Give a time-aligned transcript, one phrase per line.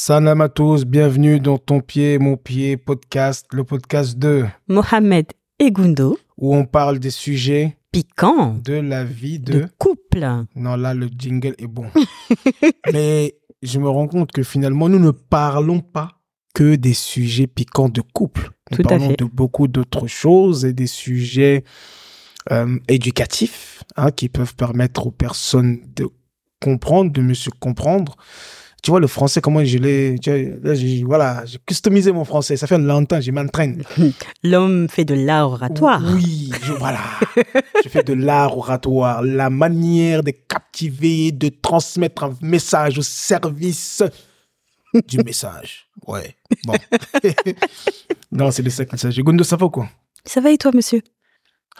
[0.00, 5.26] Salam à tous, bienvenue dans Ton Pied, Mon Pied podcast, le podcast de Mohamed
[5.58, 9.54] et Gundo, où on parle des sujets piquants de la vie de...
[9.54, 10.24] de couple.
[10.54, 11.86] Non, là, le jingle est bon.
[12.92, 16.12] Mais je me rends compte que finalement, nous ne parlons pas
[16.54, 18.52] que des sujets piquants de couple.
[18.70, 19.18] Nous Tout à parlons fait.
[19.18, 21.64] de beaucoup d'autres choses et des sujets
[22.52, 26.06] euh, éducatifs hein, qui peuvent permettre aux personnes de
[26.62, 28.16] comprendre, de mieux se comprendre.
[28.82, 30.16] Tu vois, le français, comment je l'ai...
[31.04, 32.56] voilà, j'ai customisé mon français.
[32.56, 33.82] Ça fait longtemps, je m'entraîne.
[34.44, 36.00] L'homme fait de l'art oratoire.
[36.14, 37.00] Oui, je, voilà.
[37.84, 44.02] je fais de l'art oratoire, la manière de captiver, de transmettre un message au service
[45.08, 45.88] du message.
[46.06, 46.74] Ouais, bon.
[48.32, 49.22] non, c'est de ça qu'il s'agit.
[49.22, 49.88] Gundo, ça va ou quoi?
[50.24, 51.02] Ça va et toi, monsieur?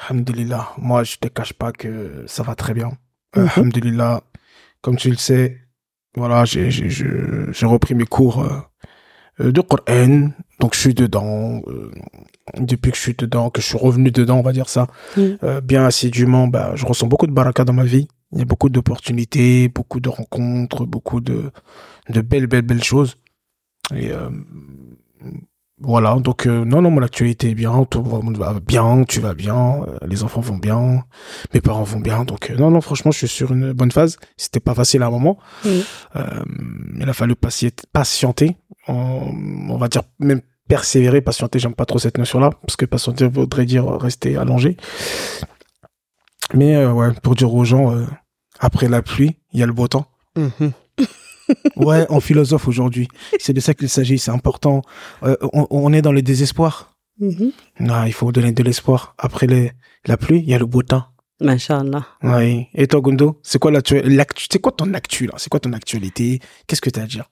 [0.08, 0.70] Alhamdulillah.
[0.78, 2.92] Moi, je te cache pas que ça va très bien.
[3.36, 3.48] Mhm.
[3.54, 4.22] Alhamdulillah.
[4.80, 5.58] Comme tu le sais,
[6.16, 8.58] voilà, j'ai, j'ai, je- j'ai repris mes cours euh,
[9.40, 10.30] euh, de Coran.
[10.60, 11.62] Donc, je suis dedans.
[11.68, 11.90] euh,
[12.58, 14.86] depuis que je suis dedans, que je suis revenu dedans, on va dire ça,
[15.44, 18.08] euh, bien assidûment, bah, je ressens beaucoup de baraka dans ma vie.
[18.32, 21.50] Il y a beaucoup d'opportunités, beaucoup de rencontres, beaucoup de,
[22.10, 23.16] de belles, belles, belles choses.
[23.94, 24.30] Et euh,
[25.80, 28.20] voilà, donc euh, non, non, mon actualité est bien, tout va
[28.60, 31.04] bien, tu vas bien, euh, les enfants vont bien,
[31.54, 34.18] mes parents vont bien, donc euh, non, non, franchement, je suis sur une bonne phase.
[34.36, 35.38] C'était pas facile à un moment.
[35.64, 35.84] Oui.
[36.16, 36.44] Euh,
[37.00, 37.34] il a fallu
[37.92, 38.56] patienter,
[38.88, 39.32] on,
[39.68, 43.64] on va dire même persévérer, patienter, j'aime pas trop cette notion-là, parce que patienter voudrait
[43.64, 44.76] dire rester allongé.
[46.54, 48.04] Mais euh, ouais, pour dire aux gens, euh,
[48.58, 50.06] après la pluie, il y a le beau temps.
[50.36, 50.72] Mhm.
[51.76, 53.08] Ouais, en philosophe aujourd'hui.
[53.38, 54.82] C'est de ça qu'il s'agit, c'est important.
[55.22, 56.94] Euh, on, on est dans le désespoir.
[57.20, 57.52] Mhm.
[57.80, 59.14] Non, il faut donner de l'espoir.
[59.18, 59.72] Après les,
[60.06, 61.04] la pluie, il y a le beau temps.
[61.40, 62.04] Masha'Allah.
[62.22, 62.68] Ouais.
[62.74, 65.34] Et toi, Gundo, c'est quoi l'actu- quoi ton actu là?
[65.36, 66.40] C'est quoi ton actualité?
[66.66, 67.24] Qu'est-ce que tu as à dire?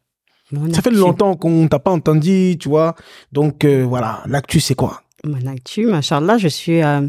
[0.52, 2.94] Mon Ça fait longtemps qu'on t'a pas entendu, tu vois.
[3.32, 5.02] Donc euh, voilà, l'actu c'est quoi?
[5.24, 6.82] Mon actu, Masha'Allah, je suis...
[6.84, 7.08] euh,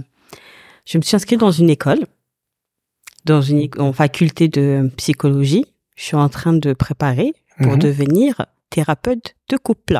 [0.86, 2.00] je me suis inscrite dans une école,
[3.26, 5.66] dans une en faculté de psychologie.
[5.98, 7.80] Je suis en train de préparer pour Mhm.
[7.80, 10.00] devenir thérapeute de couple.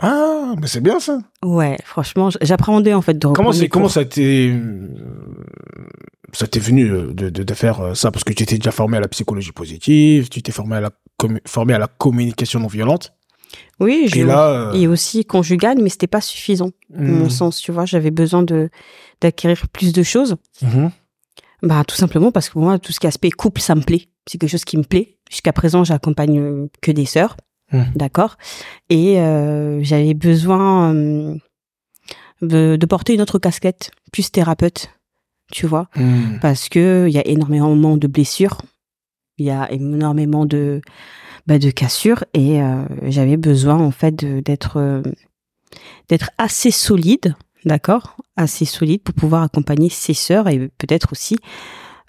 [0.00, 1.18] Ah, mais c'est bien ça.
[1.44, 4.52] Ouais, franchement, j'appréhendais en fait de Comment c'est comment ça t'est
[6.32, 8.10] ça t'est venu euh, de, de, de faire euh, ça?
[8.10, 10.90] Parce que tu étais déjà formé à la psychologie positive, tu t'es formé à la
[11.46, 13.12] formé à la communication non violente.
[13.78, 16.70] Oui, Et là, euh, et aussi conjugale, mais c'était pas suffisant.
[16.96, 18.70] à hmm, mon sens, tu vois, j'avais besoin de
[19.20, 20.36] d'acquérir plus de choses.
[20.62, 20.90] mhm.
[21.62, 24.08] Bah tout simplement parce que moi tout ce qui est aspect couple ça me plaît,
[24.26, 25.18] c'est quelque chose qui me plaît.
[25.30, 27.36] Jusqu'à présent, j'accompagne euh, que des sœurs,
[27.72, 27.92] Mhm.
[27.94, 28.36] d'accord.
[28.88, 31.36] Et euh, j'avais besoin euh,
[32.42, 34.90] de, de porter une autre casquette, plus thérapeute,
[35.52, 36.38] tu vois, Hmm.
[36.40, 38.60] parce que il y a énormément de blessures,
[39.38, 40.80] il y a énormément de
[41.46, 42.24] bah, de cassures.
[42.34, 45.02] Et euh, j'avais besoin en fait d'être
[46.08, 47.34] d'être assez solide,
[47.64, 51.36] d'accord, assez solide pour pouvoir accompagner ses sœurs et peut-être aussi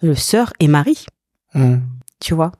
[0.02, 1.06] le sœur et mari,
[1.54, 1.80] Hmm.
[2.22, 2.52] tu vois,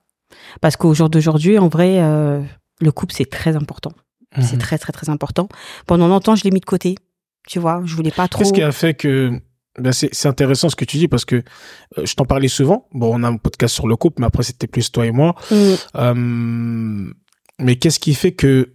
[0.60, 2.42] parce qu'au jour d'aujourd'hui, en vrai, euh,
[2.82, 3.94] le couple c'est très important,
[4.42, 4.60] c'est Mhm.
[4.60, 5.48] très très très important.
[5.88, 6.96] Pendant longtemps, je l'ai mis de côté,
[7.48, 8.40] tu vois, je voulais pas trop.
[8.44, 9.32] Qu'est-ce qui a fait que
[9.80, 11.38] ben c'est c'est intéressant ce que tu dis parce que
[11.98, 12.90] euh, je t'en parlais souvent.
[12.92, 15.34] Bon, on a un podcast sur le couple, mais après c'était plus toi et moi.
[15.50, 15.56] Mm.
[15.96, 17.14] Euh,
[17.60, 18.74] mais qu'est-ce qui fait que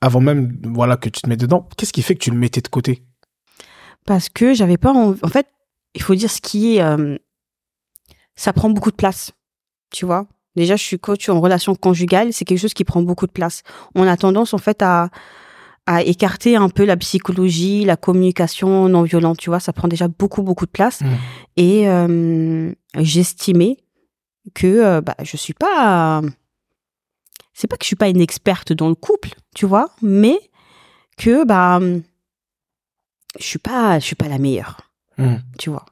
[0.00, 2.60] avant même voilà que tu te mets dedans, qu'est-ce qui fait que tu le mettais
[2.62, 3.04] de côté?
[4.08, 4.92] Parce que j'avais pas.
[4.92, 5.10] En...
[5.22, 5.46] en fait,
[5.94, 6.82] il faut dire ce qui est.
[6.82, 7.16] euh,
[8.36, 9.32] Ça prend beaucoup de place.
[9.92, 10.26] Tu vois
[10.56, 12.32] Déjà, je suis coach en relation conjugale.
[12.32, 13.62] C'est quelque chose qui prend beaucoup de place.
[13.94, 15.10] On a tendance, en fait, à,
[15.86, 19.36] à écarter un peu la psychologie, la communication non violente.
[19.38, 21.02] Tu vois Ça prend déjà beaucoup, beaucoup de place.
[21.02, 21.16] Mhm.
[21.58, 23.76] Et euh, j'estimais
[24.54, 26.22] que euh, bah, je suis pas.
[27.52, 30.38] C'est pas que je suis pas une experte dans le couple, tu vois, mais
[31.18, 31.78] que bah
[33.38, 34.78] je suis pas je suis pas la meilleure
[35.18, 35.38] Hmm.
[35.58, 35.84] tu vois.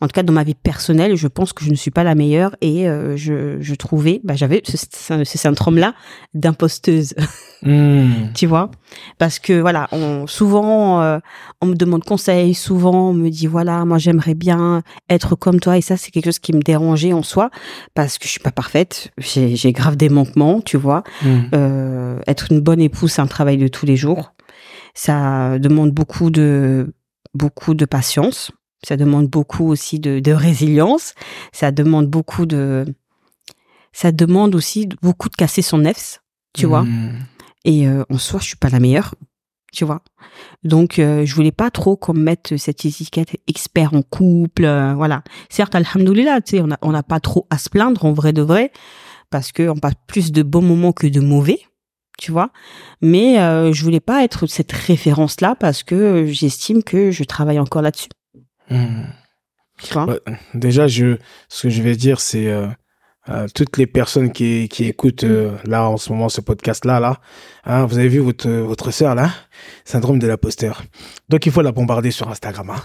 [0.00, 2.14] En tout cas, dans ma vie personnelle, je pense que je ne suis pas la
[2.14, 5.94] meilleure et euh, je, je trouvais, bah, j'avais ce, syndrome-là
[6.34, 7.14] d'imposteuse,
[7.62, 8.32] Hmm.
[8.34, 8.70] tu vois?
[9.18, 11.18] Parce que voilà, on, souvent, euh,
[11.60, 15.76] on me demande conseil, souvent on me dit, voilà, moi j'aimerais bien être comme toi
[15.76, 17.50] et ça, c'est quelque chose qui me dérangeait en soi
[17.94, 21.02] parce que je suis pas parfaite, j'ai j'ai grave des manquements, tu vois?
[21.22, 21.40] Hmm.
[21.52, 24.32] Euh, être une bonne épouse, c'est un travail de tous les jours.
[24.98, 26.92] Ça demande beaucoup de
[27.32, 28.50] beaucoup de patience.
[28.84, 31.14] Ça demande beaucoup aussi de, de résilience.
[31.52, 32.84] Ça demande beaucoup de
[33.92, 36.20] ça demande aussi beaucoup de casser son nefs,
[36.52, 36.82] tu vois.
[36.82, 37.12] Hmm.
[37.64, 39.14] Et euh, en soi, je suis pas la meilleure,
[39.72, 40.02] tu vois.
[40.64, 44.94] Donc, euh, je voulais pas trop qu'on me mette cette étiquette expert en couple, euh,
[44.94, 45.22] voilà.
[45.48, 48.72] Certes, alhamdoulilah, tu sais, on n'a pas trop à se plaindre, en vrai de vrai,
[49.30, 51.60] parce que on passe plus de bons moments que de mauvais,
[52.18, 52.50] tu vois.
[53.00, 57.80] Mais euh, je voulais pas être cette référence-là parce que j'estime que je travaille encore
[57.80, 58.10] là-dessus.
[58.68, 59.04] Hmm.
[59.82, 60.06] Tu vois?
[60.06, 60.20] Ouais,
[60.54, 61.16] déjà, je,
[61.48, 62.66] ce que je vais dire, c'est euh,
[63.28, 67.20] euh, toutes les personnes qui, qui écoutent euh, là en ce moment ce podcast-là, là,
[67.64, 69.30] hein, vous avez vu votre votre sœur là,
[69.84, 70.82] syndrome de l'imposteur.
[71.28, 72.70] Donc il faut la bombarder sur Instagram.
[72.70, 72.82] Hein.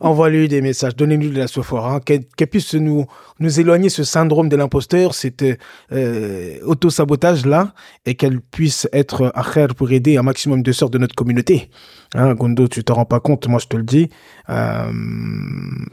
[0.00, 3.06] Envoie-lui des messages, donnez-lui de la sophore, hein, qu'elle puisse nous
[3.38, 5.44] nous éloigner ce syndrome de l'imposteur, cet
[5.92, 7.74] euh, auto-sabotage là,
[8.04, 9.44] et qu'elle puisse être à
[9.74, 11.70] pour aider un maximum de sœurs de notre communauté.
[12.14, 14.10] Hein, Gondo, tu te rends pas compte, moi je te le dis,
[14.48, 14.90] euh,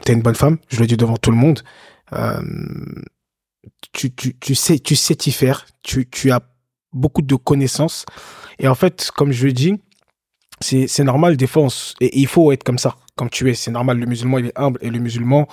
[0.04, 1.60] t'es une bonne femme, je le dis devant tout le monde.
[2.12, 2.40] Euh,
[3.92, 6.40] tu, tu, tu sais, tu sais t'y faire, tu, tu as
[6.92, 8.06] beaucoup de connaissances.
[8.58, 9.74] Et en fait, comme je le dis,
[10.60, 11.68] c'est, c'est normal, des fois, on
[12.00, 13.54] et il faut être comme ça, comme tu es.
[13.54, 15.46] C'est normal, le musulman, il est humble, et le musulman,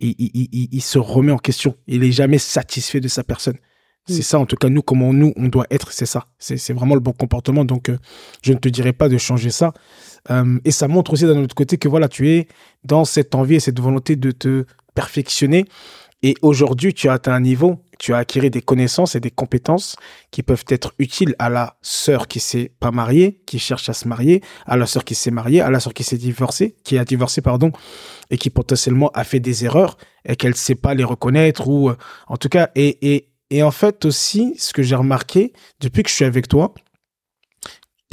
[0.00, 1.76] il, il, il, se remet en question.
[1.86, 3.58] Il est jamais satisfait de sa personne.
[4.06, 4.22] C'est Mm.
[4.22, 6.26] ça, en tout cas, nous, comment nous, on doit être, c'est ça.
[6.38, 7.64] C'est, c'est vraiment le bon comportement.
[7.64, 7.98] Donc, euh,
[8.42, 9.72] je ne te dirais pas de changer ça.
[10.30, 12.48] Euh, et ça montre aussi d'un autre côté que voilà, tu es
[12.84, 15.64] dans cette envie et cette volonté de te perfectionner.
[16.26, 19.96] Et aujourd'hui, tu as atteint un niveau, tu as acquis des connaissances et des compétences
[20.30, 24.08] qui peuvent être utiles à la sœur qui s'est pas mariée, qui cherche à se
[24.08, 27.04] marier, à la sœur qui s'est mariée, à la sœur qui s'est divorcée, qui a
[27.04, 27.72] divorcé, pardon,
[28.30, 31.96] et qui potentiellement a fait des erreurs et qu'elle sait pas les reconnaître ou, euh,
[32.26, 33.28] en tout cas, et,
[33.60, 36.72] en fait aussi, ce que j'ai remarqué depuis que je suis avec toi,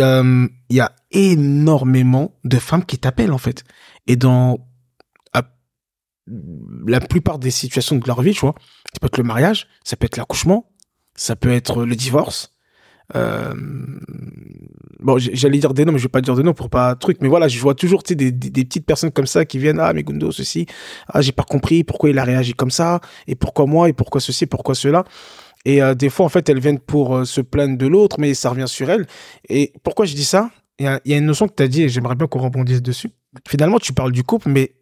[0.02, 3.64] euh, il y a énormément de femmes qui t'appellent en fait.
[4.06, 4.58] Et dans
[6.28, 8.56] la plupart des situations de leur vie, tu vois,
[8.94, 10.72] ça peut être le mariage, ça peut être l'accouchement,
[11.16, 12.54] ça peut être le divorce.
[13.16, 13.54] Euh,
[15.00, 17.18] bon, j'allais dire des noms, mais je vais pas dire des noms pour pas truc.
[17.22, 19.80] Mais voilà, je vois toujours des, petites personnes comme ça qui viennent.
[19.80, 20.66] Ah, mais Gundo, ceci.
[21.08, 23.02] Ah, j'ai pas compris pourquoi il a réagi comme ça.
[23.28, 25.04] Et pourquoi moi, et pourquoi ceci, pourquoi cela.
[25.66, 28.34] Et euh, des fois, en fait, elles viennent pour euh, se plaindre de l'autre, mais
[28.34, 29.06] ça revient sur elles.
[29.50, 30.50] Et pourquoi je dis ça?
[30.80, 32.82] Il y y a une notion que tu as dit et j'aimerais bien qu'on rebondisse
[32.82, 33.12] dessus.
[33.48, 34.74] Finalement, tu parles du couple, mais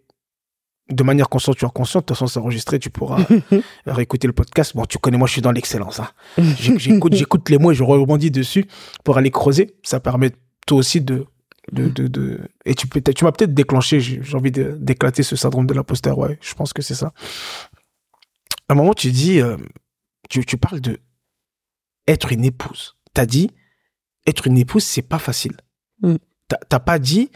[0.90, 3.20] de manière consciente ou inconsciente, de toute façon, c'est enregistré, tu pourras
[3.86, 4.76] réécouter le podcast.
[4.76, 6.00] Bon, tu connais, moi, je suis dans l'excellence.
[6.00, 6.10] Hein.
[6.60, 8.66] J'ai- J'écoute, j'écoute les mots et je rebondis dessus
[9.04, 9.76] pour aller creuser.
[9.84, 10.32] Ça permet
[10.66, 11.26] toi aussi de.
[11.72, 12.40] de, de, de...
[12.66, 16.18] Et tu, peux, tu m'as peut-être déclenché, j'ai envie d'éclater ce syndrome de l'imposteur.
[16.18, 17.14] Ouais, je pense que c'est ça.
[18.68, 19.58] À un moment, tu dis, euh,
[20.30, 21.00] tu, tu parles de
[22.08, 22.96] être une épouse.
[23.14, 23.52] T'as dit,
[24.28, 25.58] être une épouse, c'est pas facile.
[26.02, 26.16] Mm.
[26.70, 27.30] T'as pas dit,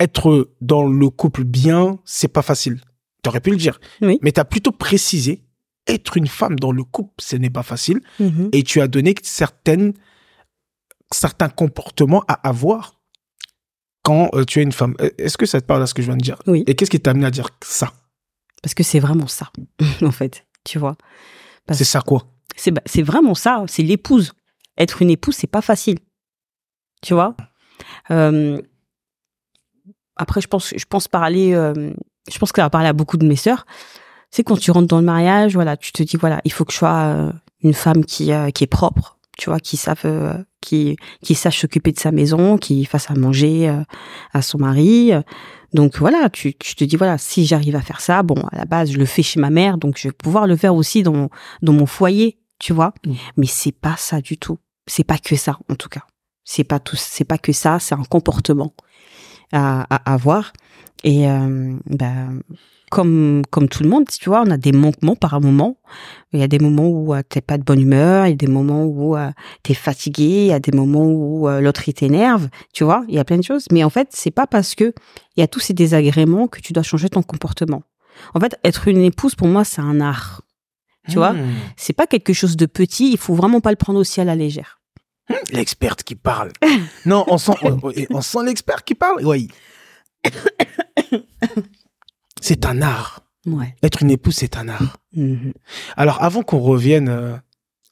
[0.00, 2.80] être dans le couple bien, c'est pas facile.
[3.22, 3.78] T'aurais pu le dire.
[4.00, 4.18] Oui.
[4.22, 5.44] Mais t'as plutôt précisé,
[5.86, 8.00] être une femme dans le couple, ce n'est pas facile.
[8.18, 8.48] Mhm.
[8.52, 9.92] Et tu as donné certaines,
[11.12, 13.00] certains comportements à avoir
[14.02, 14.94] quand euh, tu es une femme.
[15.00, 16.38] Euh, Est-ce que ça te parle à ce que je viens de dire?
[16.46, 16.64] Oui.
[16.66, 17.92] Et qu'est-ce qui t'a amené à dire ça?
[18.62, 19.50] Parce que c'est vraiment ça,
[20.02, 20.46] en fait.
[20.64, 20.96] Tu vois.
[21.70, 22.26] C'est ça quoi?
[22.56, 23.64] C'est bah, vraiment ça.
[23.68, 24.32] C'est l'épouse.
[24.76, 25.98] Être une épouse, c'est pas facile.
[27.02, 27.36] Tu vois?
[28.10, 28.60] Euh,
[30.20, 31.54] après, je pense, je pense parler.
[31.54, 31.92] euh,
[32.30, 33.64] je pense que ça va parler à beaucoup de mes sœurs.
[34.30, 36.72] C'est quand tu rentres dans le mariage, voilà, tu te dis voilà, il faut que
[36.72, 37.32] je sois euh,
[37.62, 41.92] une femme qui euh, qui est propre, tu vois, qui savent, qui qui sache s'occuper
[41.92, 43.74] de sa maison, qui fasse à manger
[44.32, 45.12] à son mari.
[45.72, 48.64] Donc voilà, tu, tu te dis voilà, si j'arrive à faire ça, bon, à la
[48.66, 51.12] base, je le fais chez ma mère, donc je vais pouvoir le faire aussi dans
[51.14, 51.30] mon,
[51.62, 52.92] dans mon foyer, tu vois.
[53.06, 53.12] Mm.
[53.38, 54.58] Mais c'est pas ça du tout.
[54.86, 56.02] C'est pas que ça, en tout cas.
[56.44, 58.74] C'est pas tout, c'est pas que ça, c'est un comportement
[59.52, 60.52] à, à avoir.
[61.04, 62.40] Et euh, ben,
[62.90, 65.78] comme comme tout le monde, tu vois, on a des manquements par moment.
[66.32, 68.36] Il y a des moments où euh, t'es pas de bonne humeur, il y a
[68.36, 69.30] des moments où euh,
[69.62, 73.04] t'es fatigué, il y a des moments où euh, l'autre il t'énerve, tu vois.
[73.08, 73.66] Il y a plein de choses.
[73.70, 74.92] Mais en fait, c'est pas parce que
[75.36, 77.82] il y a tous ces désagréments que tu dois changer ton comportement.
[78.34, 80.42] En fait, être une épouse pour moi, c'est un art.
[81.08, 81.48] Tu vois Hmm.
[81.76, 83.12] C'est pas quelque chose de petit.
[83.12, 84.79] Il faut vraiment pas le prendre aussi à la légère.
[85.52, 86.50] L'experte qui parle.
[87.06, 89.24] non, on sent, on, on sent l'expert qui parle.
[89.26, 89.48] Oui.
[92.40, 93.22] C'est un art.
[93.46, 93.74] Ouais.
[93.82, 94.96] Être une épouse, c'est un art.
[95.14, 95.52] Mhm.
[95.96, 97.36] Alors, avant qu'on revienne, euh,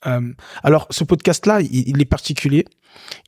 [0.06, 2.64] euh, alors ce podcast-là, il, il est particulier.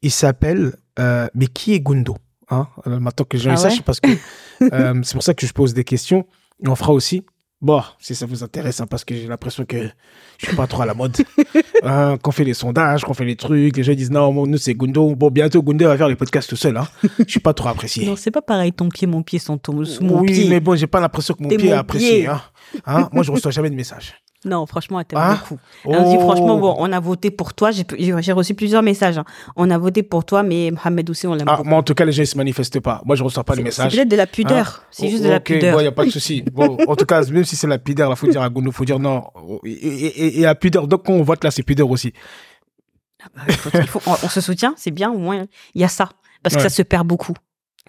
[0.02, 2.16] Il s'appelle euh, Mais qui est Gundo
[2.50, 2.68] hein?
[2.86, 3.84] Maintenant que les gens Ah le sachent, ouais?
[3.84, 4.10] parce que
[5.04, 6.26] c'est pour ça que je pose des questions.
[6.64, 7.24] Et on fera aussi.
[7.62, 9.90] Bon, si ça vous intéresse, hein, parce que j'ai l'impression que
[10.38, 11.16] je suis pas trop à la mode.
[11.82, 14.74] Hein, qu'on fait les sondages, qu'on fait les trucs, les gens disent non, nous c'est
[14.74, 15.14] Gundo.
[15.14, 16.76] Bon, bientôt Gundo va faire les podcasts tout seul.
[16.76, 16.86] Hein.
[17.18, 18.04] Je suis pas trop apprécié.
[18.04, 18.70] Non, c'est pas pareil.
[18.74, 20.48] Ton pied, mon pied sont sous mon oui, pied.
[20.50, 22.20] mais bon, j'ai pas l'impression que mon pied est apprécié.
[22.24, 22.28] pied.
[22.84, 24.14] Hein, moi, je reçois jamais de messages.
[24.46, 25.60] Non, franchement, elle t'aime Hein beaucoup.
[25.84, 26.20] Elle nous dit, Oh.
[26.20, 27.70] franchement, bon, on a voté pour toi.
[27.72, 29.18] J'ai reçu plusieurs messages.
[29.18, 29.24] hein.
[29.54, 31.68] On a voté pour toi, mais Mohamed aussi, on l'aime Ah, beaucoup.
[31.68, 33.02] moi, en tout cas, les gens, ils se manifestent pas.
[33.04, 33.90] Moi, je reçois pas les messages.
[33.90, 34.80] C'est peut-être de la pudeur.
[34.82, 35.76] Hein C'est juste Oh, de la pudeur.
[35.76, 36.42] Bon, y a pas de souci.
[36.52, 38.86] Bon, en tout cas, même si c'est la pudeur, il faut dire à Gounou, faut
[38.86, 39.24] dire non.
[39.64, 42.14] Et, et, et, et à pudeur, donc quand on vote là, c'est pudeur aussi.
[43.22, 45.44] Ah bah, il faut- il faut- on, on se soutient, c'est bien, au moins,
[45.74, 46.08] il y a ça.
[46.42, 47.34] Parce que ça se perd beaucoup.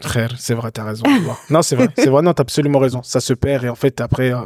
[0.01, 1.03] Frère, c'est vrai, t'as raison.
[1.49, 3.01] non, c'est vrai, c'est vrai, non, t'as absolument raison.
[3.03, 4.41] Ça se perd et en fait, après, euh,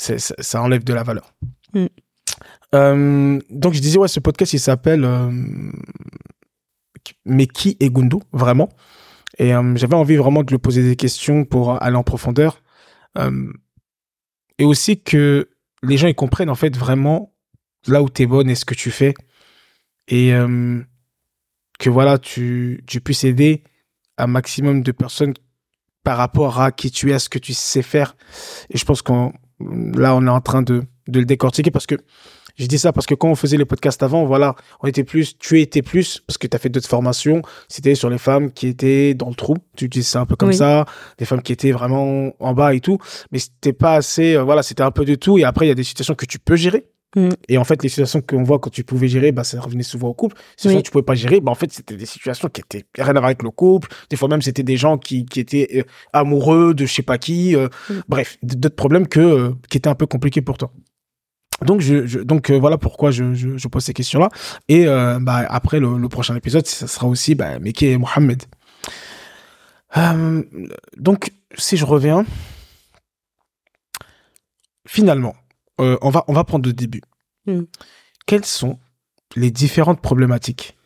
[0.00, 1.34] ça, ça enlève de la valeur.
[1.74, 1.86] Mm.
[2.74, 5.30] Euh, donc, je disais, ouais, ce podcast, il s'appelle euh,
[7.24, 8.68] Mais qui est Gundo, vraiment?
[9.38, 12.62] Et euh, j'avais envie vraiment de lui poser des questions pour aller en profondeur.
[14.58, 15.48] Et aussi que
[15.82, 17.34] les gens, ils comprennent en fait vraiment
[17.86, 19.14] là où t'es bonne et ce que tu fais.
[20.08, 20.32] Et
[21.78, 23.64] que voilà, tu, tu puisses aider
[24.18, 25.34] un maximum de personnes
[26.04, 28.16] par rapport à qui tu es, à ce que tu sais faire.
[28.68, 29.32] Et je pense qu'on
[29.94, 31.96] là, on est en train de, de le décortiquer parce que
[32.56, 35.38] je dis ça parce que quand on faisait les podcasts avant, voilà, on était plus,
[35.38, 38.66] tu étais plus, parce que tu as fait d'autres formations, c'était sur les femmes qui
[38.66, 40.56] étaient dans le trou, tu dis ça un peu comme Oui.
[40.56, 40.84] ça,
[41.16, 42.98] des femmes qui étaient vraiment en bas et tout,
[43.32, 45.72] mais c'était pas assez, euh, voilà, c'était un peu de tout, et après, il y
[45.72, 46.86] a des situations que tu peux gérer,
[47.16, 47.30] Mm.
[47.48, 50.08] et en fait, les situations qu'on voit quand tu pouvais gérer, bah, ça revenait souvent
[50.08, 50.36] au couple.
[50.56, 50.82] Situations Oui.
[50.82, 53.12] que tu pouvais pas gérer, bah, en fait, c'était des situations qui étaient rien à
[53.14, 53.88] voir avec le couple.
[54.10, 57.18] Des fois même, c'était des gens qui, qui étaient euh, amoureux de je sais pas
[57.18, 57.56] qui.
[57.56, 57.94] euh, Mm.
[58.08, 60.72] Bref, d'autres problèmes que, euh, qui étaient un peu compliqués pour toi.
[61.66, 64.28] Donc, je, je- donc voilà pourquoi je, je, je pose ces questions-là.
[64.68, 68.42] Et bah, après, le, le prochain épisode, ça sera aussi bah, et Mohamed.
[69.96, 70.42] Euh,
[70.96, 72.24] donc, si je reviens,
[74.86, 75.34] finalement,
[75.80, 77.02] euh, on, va, on va prendre le début.
[77.46, 77.62] Mm.
[78.26, 78.78] Quelles sont
[79.36, 80.76] les différentes problématiques?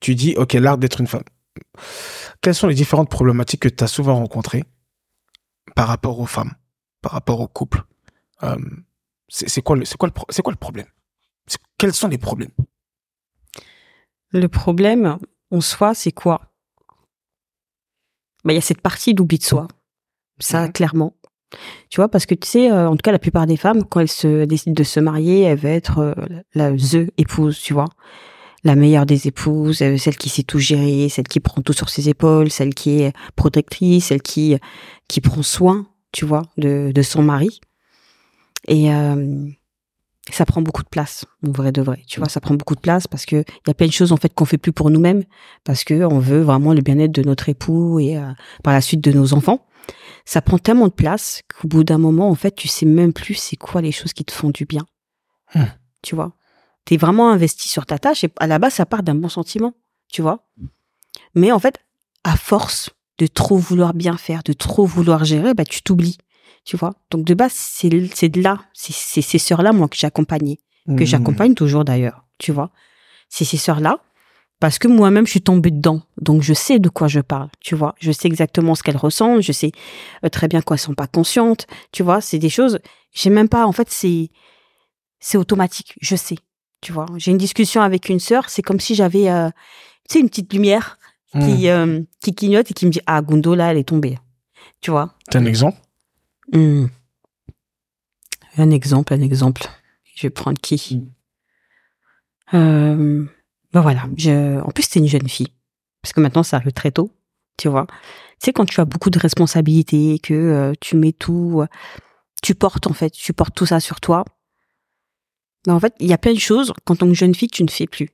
[0.00, 1.24] Tu dis, OK, l'art d'être une femme.
[2.40, 4.64] Quelles sont les différentes problématiques que tu as souvent rencontrées
[5.74, 6.54] par rapport aux femmes,
[7.00, 7.82] par rapport au couple?
[8.42, 8.56] Euh,
[9.28, 10.86] C'est quoi, le- c'est quoi, le quoi le problème?
[11.46, 12.50] C'est- Quels sont les problèmes?
[14.30, 15.18] Le problème,
[15.50, 16.52] en soi, c'est quoi?
[18.44, 19.66] Bah, il y a cette partie d'oubli de soi.
[20.38, 20.72] Ça, Mhm.
[20.72, 21.16] clairement.
[21.90, 24.00] Tu vois, parce que tu sais, euh, en tout cas, la plupart des femmes, quand
[24.00, 26.14] elles se décident de se marier, elles veulent être euh,
[26.54, 27.86] la the épouse, tu vois.
[28.64, 31.88] La meilleure des épouses, euh, celle qui sait tout gérer, celle qui prend tout sur
[31.88, 34.56] ses épaules, celle qui est protectrice, celle qui,
[35.08, 37.60] qui prend soin, tu vois, de, de son mari.
[38.66, 38.88] Et
[40.30, 42.02] ça prend beaucoup de place, en vrai de vrai.
[42.06, 44.10] Tu vois, ça prend beaucoup de place parce que il y a plein de choses
[44.10, 45.22] en fait qu'on fait plus pour nous-mêmes
[45.64, 48.18] parce que on veut vraiment le bien-être de notre époux et
[48.62, 49.66] par la suite de nos enfants.
[50.24, 53.34] Ça prend tellement de place qu'au bout d'un moment, en fait, tu sais même plus
[53.34, 54.86] c'est quoi les choses qui te font du bien.
[55.54, 55.64] Hmm.
[56.02, 56.32] Tu vois,
[56.84, 59.74] t'es vraiment investi sur ta tâche et à la base, ça part d'un bon sentiment.
[60.10, 60.46] Tu vois,
[61.34, 61.78] mais en fait,
[62.24, 66.18] à force de trop vouloir bien faire, de trop vouloir gérer, bah tu t'oublies.
[66.64, 70.96] Tu vois, donc de base, c'est de là, c'est ces sœurs-là moi que j'accompagnais Hmm.
[70.96, 72.70] que j'accompagne toujours d'ailleurs, tu vois?
[73.30, 74.00] C'est ces sœurs-là,
[74.60, 76.02] parce que moi-même, je suis tombée dedans.
[76.20, 77.94] Donc, je sais de quoi je parle, tu vois.
[78.00, 79.72] Je sais exactement ce qu'elles ressentent, je sais
[80.24, 82.20] euh, très bien qu'elles sont pas conscientes, tu vois.
[82.20, 82.78] C'est des choses,
[83.12, 84.30] j'ai même pas, en fait, c'est,
[85.20, 86.36] c'est automatique, je sais,
[86.80, 87.06] tu vois.
[87.16, 89.50] J'ai une discussion avec une sœur, c'est comme si j'avais, euh,
[90.08, 90.98] tu sais, une petite lumière
[91.34, 91.40] Hmm.
[91.40, 94.18] qui, euh, qui clignote et qui me dit, ah, Gundo, là, elle est tombée.
[94.80, 95.14] Tu vois.
[95.30, 95.76] T'as un exemple?
[96.52, 96.86] Hmm.
[98.56, 99.66] Un exemple, un exemple.
[100.14, 101.02] Je vais prendre qui?
[102.52, 103.26] Euh,
[103.74, 104.06] Ben voilà.
[104.16, 104.60] Je...
[104.60, 105.52] En plus, c'était une jeune fille.
[106.00, 107.10] Parce que maintenant, ça arrive très tôt.
[107.56, 107.86] Tu vois.
[107.86, 111.66] Tu sais, quand tu as beaucoup de responsabilités, que euh, tu mets tout, euh,
[112.42, 114.24] tu portes en fait, tu portes tout ça sur toi.
[115.66, 117.62] Ben, en fait, il y a plein de choses qu'en tant que jeune fille, tu
[117.62, 118.10] ne fais plus.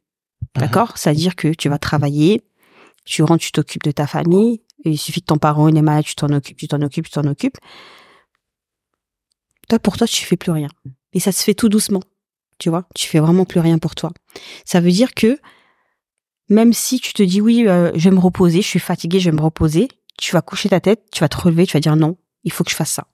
[0.55, 0.97] D'accord?
[0.97, 2.43] C'est-à-dire que tu vas travailler,
[3.05, 4.63] tu rentres, tu t'occupes de ta famille.
[4.85, 7.13] Il suffit que ton parent il est malade, tu t'en occupes, tu t'en occupes, tu
[7.13, 7.59] t'en occupes.
[9.69, 10.69] Toi, pour toi, tu fais plus rien.
[11.13, 12.03] Et ça se fait tout doucement.
[12.61, 14.13] Tu vois, tu fais vraiment plus rien pour toi.
[14.65, 15.39] Ça veut dire que
[16.49, 19.31] même si tu te dis oui, euh, je vais me reposer, je suis fatiguée, je
[19.31, 19.89] vais me reposer,
[20.19, 22.63] tu vas coucher ta tête, tu vas te relever, tu vas dire non, il faut
[22.63, 23.07] que je fasse ça.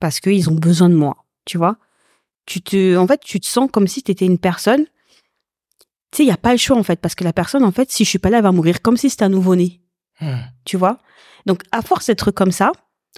[0.00, 1.76] Parce qu'ils ont besoin de moi, tu vois.
[2.46, 4.86] Tu te, en fait, tu te sens comme si tu étais une personne.
[6.10, 7.70] Tu sais, il n'y a pas le choix, en fait, parce que la personne, en
[7.70, 9.80] fait, si je suis pas là, elle va mourir comme si c'était un nouveau-né
[10.20, 10.42] Hmm.
[10.64, 10.98] tu vois.
[11.46, 12.70] Donc, à force d'être comme ça,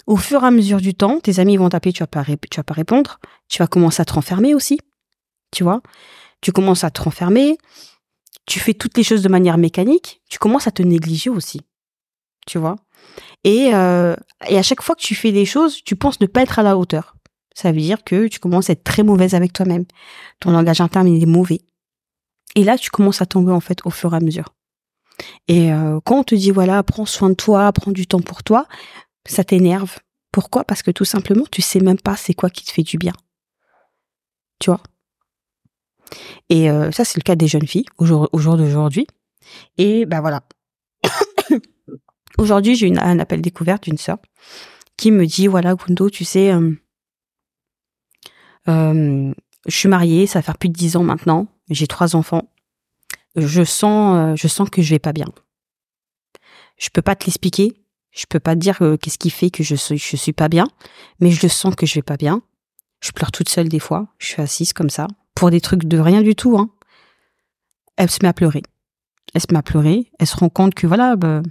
[0.07, 2.57] au fur et à mesure du temps, tes amis vont t'appeler, tu vas pas, tu
[2.57, 4.79] vas pas répondre, tu vas commencer à te renfermer aussi,
[5.55, 5.81] tu vois.
[6.41, 7.57] Tu commences à te renfermer,
[8.45, 11.61] tu fais toutes les choses de manière mécanique, tu commences à te négliger aussi,
[12.45, 12.75] tu vois.
[13.43, 14.15] Et, euh,
[14.47, 16.63] et à chaque fois que tu fais des choses, tu penses ne pas être à
[16.63, 17.15] la hauteur.
[17.55, 19.85] Ça veut dire que tu commences à être très mauvaise avec toi-même.
[20.41, 21.61] Ton langage interne, il est mauvais.
[22.55, 24.53] Et là, tu commences à tomber, en fait, au fur et à mesure.
[25.47, 28.43] Et euh, quand on te dit voilà, prends soin de toi, prends du temps pour
[28.43, 28.67] toi,
[29.25, 29.99] ça t'énerve.
[30.31, 30.65] Pourquoi?
[30.65, 33.13] Parce que tout simplement, tu sais même pas c'est quoi qui te fait du bien.
[34.59, 34.81] Tu vois?
[36.49, 39.07] Et euh, ça, c'est le cas des jeunes filles au jour, au jour d'aujourd'hui.
[39.77, 40.43] Et ben voilà.
[42.37, 44.17] Aujourd'hui, j'ai un appel découverte d'une sœur
[44.97, 46.71] qui me dit voilà, Gundo, tu sais, euh,
[48.67, 49.33] euh,
[49.67, 51.47] je suis mariée, ça va faire plus de dix ans maintenant.
[51.69, 52.49] j'ai trois enfants.
[53.35, 55.27] Je sens, je sens que je vais pas bien.
[56.77, 57.73] Je peux pas te l'expliquer.
[58.11, 60.67] Je peux pas te dire qu'est-ce qui fait que je suis, je suis pas bien,
[61.19, 62.41] mais je sens que je vais pas bien.
[63.01, 64.07] Je pleure toute seule des fois.
[64.19, 66.57] Je suis assise comme ça pour des trucs de rien du tout.
[66.57, 66.69] Hein.
[67.97, 68.63] Elle se met à pleurer.
[69.33, 70.11] Elle se met à pleurer.
[70.19, 71.41] Elle se rend compte que voilà, bah,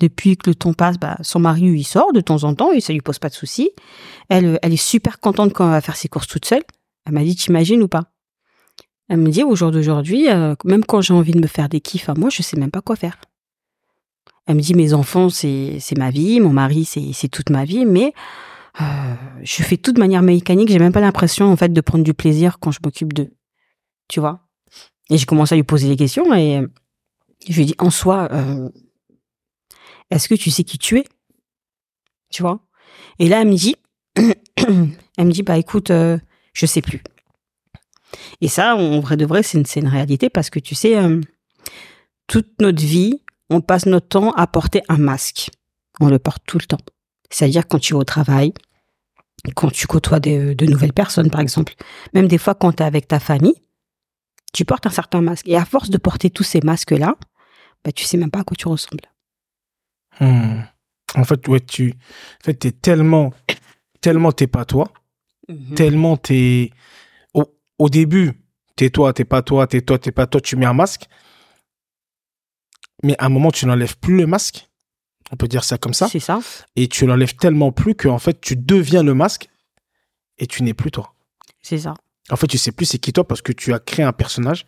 [0.00, 2.80] depuis que le temps passe, bah, son mari il sort de temps en temps et
[2.80, 3.70] ça lui pose pas de soucis.
[4.28, 6.62] Elle, elle est super contente quand elle va faire ses courses toute seule.
[7.06, 8.04] Elle m'a dit, t'imagines ou pas?
[9.08, 11.80] Elle me dit, au jour d'aujourd'hui, euh, même quand j'ai envie de me faire des
[11.80, 13.16] kiffs à moi, je sais même pas quoi faire.
[14.46, 18.12] Elle me dit, mes enfants, c'est ma vie, mon mari, c'est toute ma vie, mais
[18.80, 20.70] euh, je fais tout de manière mécanique.
[20.70, 23.32] J'ai même pas l'impression, en fait, de prendre du plaisir quand je m'occupe d'eux.
[24.08, 24.46] Tu vois?
[25.10, 26.62] Et j'ai commencé à lui poser des questions et
[27.48, 28.68] je lui ai dit, en soi, euh,
[30.10, 31.04] est-ce que tu sais qui tu es?
[32.30, 32.60] Tu vois?
[33.18, 33.76] Et là, elle me dit,
[34.16, 36.18] elle me dit, bah écoute, euh,
[36.52, 37.02] je sais plus.
[38.40, 40.96] Et ça, en vrai de vrai, c'est une, une réalité parce que tu sais,
[42.26, 45.50] toute notre vie, on passe notre temps à porter un masque.
[46.00, 46.78] On le porte tout le temps.
[47.30, 48.52] C'est-à-dire quand tu vas au travail,
[49.54, 51.74] quand tu côtoies de, de nouvelles personnes, par exemple.
[52.14, 53.54] Même des fois, quand tu es avec ta famille,
[54.52, 55.48] tu portes un certain masque.
[55.48, 57.14] Et à force de porter tous ces masques-là,
[57.84, 59.04] bah, tu sais même pas à quoi tu ressembles.
[60.18, 60.60] Hmm.
[61.14, 61.94] En fait, ouais, tu,
[62.40, 63.32] en fait, t'es tellement,
[64.00, 64.92] tellement t'es pas toi,
[65.48, 65.74] Mhm.
[65.74, 66.70] tellement t'es,
[67.34, 67.44] au,
[67.78, 68.32] au début,
[68.76, 71.06] t'es toi, t'es pas toi, t'es toi, t'es pas toi, tu mets un masque.
[73.02, 74.69] Mais à un moment, tu n'enlèves plus le masque.
[75.32, 76.08] On peut dire ça comme ça.
[76.08, 76.40] C'est ça.
[76.76, 79.48] Et tu l'enlèves tellement plus que, en fait, tu deviens le masque
[80.38, 81.14] et tu n'es plus toi.
[81.62, 81.94] C'est ça.
[82.30, 84.66] En fait, tu sais plus c'est qui toi parce que tu as créé un personnage.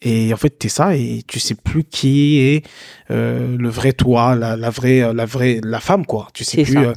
[0.00, 2.64] Et en fait, t'es ça et tu sais plus qui est
[3.10, 6.28] euh, le vrai toi, la, la vraie, la vraie, la femme quoi.
[6.34, 6.80] Tu sais plus, ça.
[6.80, 6.92] euh,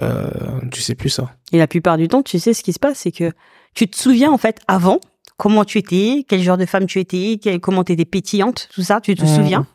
[0.00, 1.34] euh, tu sais plus ça.
[1.52, 3.32] Et la plupart du temps, tu sais ce qui se passe, c'est que
[3.74, 4.98] tu te souviens en fait avant
[5.36, 8.82] comment tu étais, quel genre de femme tu étais, quel- comment tu étais pétillante, tout
[8.82, 9.28] ça, tu te Mhm.
[9.36, 9.66] souviens.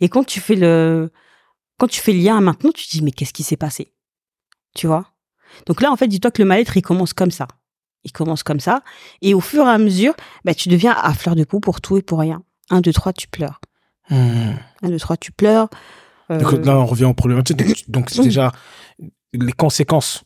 [0.00, 1.10] Et quand tu fais le
[1.78, 3.92] quand tu fais le lien à maintenant, tu te dis mais qu'est-ce qui s'est passé?
[4.74, 5.06] Tu vois?
[5.66, 7.46] Donc là en fait, dis-toi que le mal-être il commence comme ça.
[8.04, 8.82] Il commence comme ça
[9.20, 11.96] et au fur et à mesure, bah, tu deviens à fleur de peau pour tout
[11.98, 12.42] et pour rien.
[12.70, 13.60] Un, deux, trois, tu pleures.
[14.10, 14.52] Hmm.
[14.82, 15.68] Un, deux, trois, tu pleures.
[16.30, 17.58] Euh, Donc là, on revient aux problématiques.
[17.58, 18.24] Donc, Donc, c'est Mhm.
[18.24, 18.52] déjà
[19.34, 20.24] les conséquences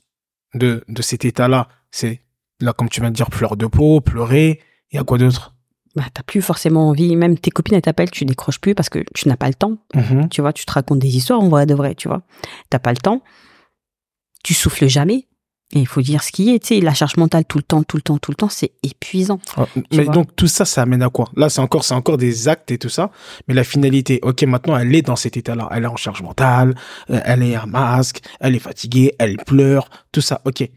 [0.55, 1.69] de, de cet état-là.
[1.91, 2.23] C'est
[2.61, 4.63] là, comme tu viens de dire, fleur de peau, pleurer.
[4.91, 5.55] Il y a quoi d'autre?
[5.97, 9.03] Bah, t'as plus forcément envie, même tes copines elles t'appellent, tu décroches plus parce que
[9.15, 9.79] tu n'as pas le temps.
[9.95, 10.29] Mhm.
[10.29, 12.23] Tu vois, tu te racontes des histoires en vrai de vrai, tu vois.
[12.71, 13.23] T'as pas le temps.
[14.45, 15.27] Tu souffles jamais.
[15.73, 17.83] Et il faut dire ce qui est, tu sais, la charge mentale tout le temps,
[17.83, 19.41] tout le temps, tout le temps, c'est épuisant.
[19.57, 20.15] Ah, Mais vois.
[20.15, 21.29] donc tout ça, ça amène à quoi?
[21.35, 23.11] Là, c'est encore, c'est encore des actes et tout ça.
[23.49, 25.69] Mais la finalité, ok, maintenant, elle est dans cet état-là.
[25.73, 26.77] Elle est en charge mentale,
[27.11, 30.41] euh, elle est un masque, elle est fatiguée, elle pleure, tout ça.
[30.45, 30.73] Ok, Et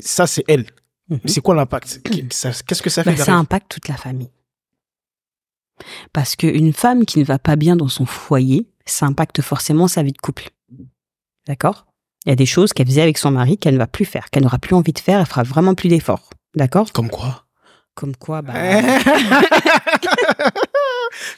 [0.00, 0.66] ça c'est elle.
[1.10, 1.20] Mhm.
[1.26, 2.00] C'est quoi l'impact?
[2.02, 4.30] Qu'est-ce que ça fait Bah, ça impacte toute la famille.
[6.12, 10.02] Parce qu'une femme qui ne va pas bien dans son foyer, ça impacte forcément sa
[10.02, 10.50] vie de couple.
[11.46, 11.86] D'accord?
[12.24, 14.30] Il y a des choses qu'elle faisait avec son mari qu'elle ne va plus faire,
[14.30, 16.30] qu'elle n'aura plus envie de faire, elle fera vraiment plus d'efforts.
[16.54, 16.90] D'accord?
[16.92, 17.44] Comme quoi?
[17.94, 18.54] Comme quoi, bah,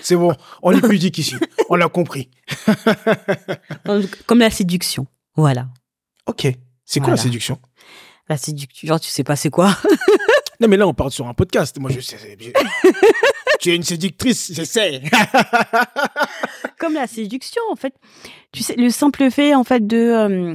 [0.01, 1.37] C'est bon, on est pudique ici.
[1.69, 2.31] On l'a compris.
[4.27, 5.07] comme la séduction.
[5.35, 5.69] Voilà.
[6.27, 6.47] Ok.
[6.85, 7.59] C'est quoi la séduction?
[8.29, 9.77] La séduction, genre, tu sais pas c'est quoi
[10.61, 11.79] Non, mais là, on parle sur un podcast.
[11.79, 12.17] Moi, je sais.
[13.61, 15.03] tu es une séductrice, je sais.
[16.79, 17.95] comme la séduction en fait
[18.53, 20.55] tu sais le simple fait en fait de euh,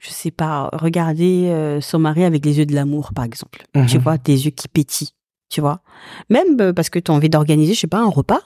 [0.00, 3.96] je sais pas regarder euh, son mari avec les yeux de l'amour par exemple tu
[3.96, 4.02] Mhm.
[4.02, 5.12] vois des yeux qui pétillent
[5.48, 5.80] tu vois
[6.28, 8.40] même euh, parce que tu as envie d'organiser je sais pas un repas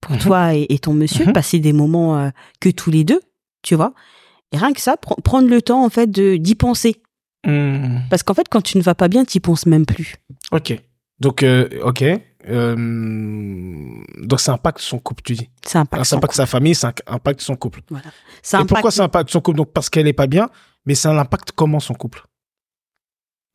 [0.00, 0.18] pour Mhm.
[0.20, 1.32] toi et, et ton monsieur Mhm.
[1.32, 3.20] passer des moments euh, que tous les deux
[3.62, 3.92] tu vois
[4.52, 6.96] et rien que ça pr- prendre le temps en fait de d'y penser
[8.10, 10.16] parce qu'en fait quand tu ne vas pas bien tu penses même plus
[10.52, 10.78] Ok.
[11.20, 12.04] Donc, euh, ok.
[12.48, 12.76] Euh,
[14.18, 15.50] donc, ça impacte son couple, tu dis.
[15.66, 17.80] ça impacte ça impacte sa famille, ça impacte son couple.
[17.90, 18.06] Voilà.
[18.42, 19.58] ça Et impacte pourquoi ça impacte son couple?
[19.58, 20.48] Donc, parce qu'elle est pas bien,
[20.86, 22.24] mais ça impacte comment son couple?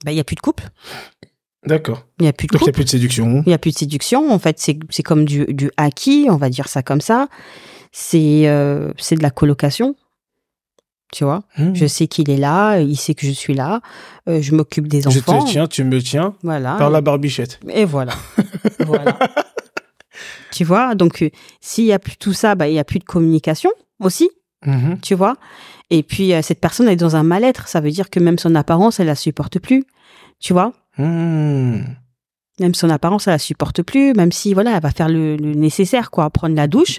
[0.04, 0.66] Bah il y a plus de couple
[1.66, 2.06] D'accord.
[2.20, 3.44] il y a plus de Donc, il n'y a plus de séduction.
[3.46, 4.32] Il n'y a plus de séduction.
[4.32, 7.30] En fait, c'est comme du, du acquis, on va dire ça comme ça.
[7.94, 9.96] C'est euh, c'est de la colocation.
[11.14, 11.76] Tu vois, Hmm.
[11.76, 13.82] je sais qu'il est là, il sait que je suis là,
[14.28, 15.44] euh, je m'occupe des Je enfants.
[15.46, 16.74] te tiens, tu me tiens Voilà.
[16.78, 17.60] par la barbichette.
[17.70, 18.14] Et voilà.
[18.80, 19.20] voilà.
[20.52, 21.30] Tu vois, donc euh,
[21.62, 24.30] s'il y a plus tout ça, bah il y a plus de communication aussi,
[24.66, 25.00] Mhm.
[25.02, 25.36] tu vois.
[25.92, 28.40] Et puis euh, cette personne elle est dans un mal-être, ça veut dire que même
[28.40, 29.84] son apparence, elle la supporte plus.
[30.40, 31.82] Tu vois Hmm.
[32.60, 35.54] même son apparence, elle la supporte plus, même si voilà, elle va faire le, le
[35.54, 36.98] nécessaire, quoi, prendre la douche.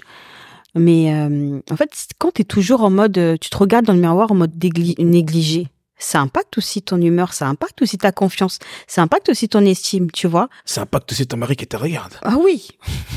[0.75, 3.93] Mais euh, en fait, quand tu es toujours en mode, euh, tu te regardes dans
[3.93, 4.51] le miroir en mode
[4.99, 9.61] négligé, ça impacte aussi ton humeur, ça impacte aussi ta confiance, ça impacte aussi ton
[9.61, 10.49] estime, tu vois.
[10.65, 12.15] Ça impacte aussi ton mari qui te regarde.
[12.23, 12.67] Ah oui,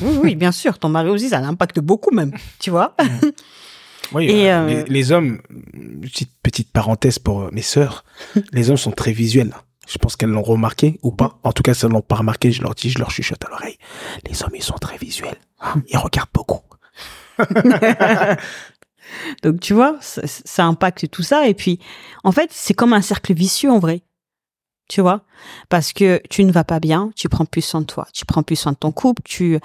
[0.03, 2.94] oui, oui, bien sûr, ton mari aussi, ça l'impacte beaucoup même, tu vois.
[4.12, 5.40] Oui, Et, euh, les, les hommes,
[6.01, 8.05] petite, petite parenthèse pour mes sœurs,
[8.53, 9.53] les hommes sont très visuels.
[9.87, 11.38] Je pense qu'elles l'ont remarqué ou pas.
[11.42, 13.51] En tout cas, si elles l'ont pas remarqué, je leur dis, je leur chuchote à
[13.51, 13.77] l'oreille.
[14.27, 15.38] Les hommes, ils sont très visuels.
[15.88, 16.61] Ils regardent beaucoup.
[19.42, 21.48] Donc tu vois, ça, ça impacte tout ça.
[21.48, 21.79] Et puis,
[22.24, 24.03] en fait, c'est comme un cercle vicieux en vrai.
[24.88, 25.20] Tu vois?
[25.68, 28.42] Parce que tu ne vas pas bien, tu prends plus soin de toi, tu prends
[28.42, 29.59] plus soin de ton couple, tu,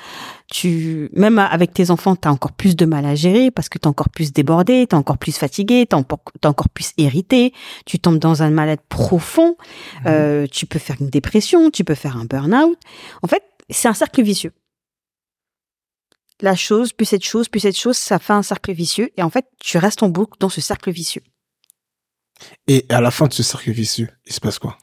[0.51, 3.77] tu, même avec tes enfants, tu as encore plus de mal à gérer parce que
[3.77, 7.53] tu es encore plus débordé, tu es encore plus fatigué, tu es encore plus irrité,
[7.85, 9.55] tu tombes dans un mal-être profond,
[10.07, 12.77] euh, tu peux faire une dépression, tu peux faire un burn-out.
[13.21, 14.51] En fait, c'est un cercle vicieux.
[16.41, 19.11] La chose, plus cette chose, plus cette chose, ça fait un cercle vicieux.
[19.17, 21.21] Et en fait, tu restes en boucle dans ce cercle vicieux.
[22.67, 24.77] Et à la fin de ce cercle vicieux, il se passe quoi?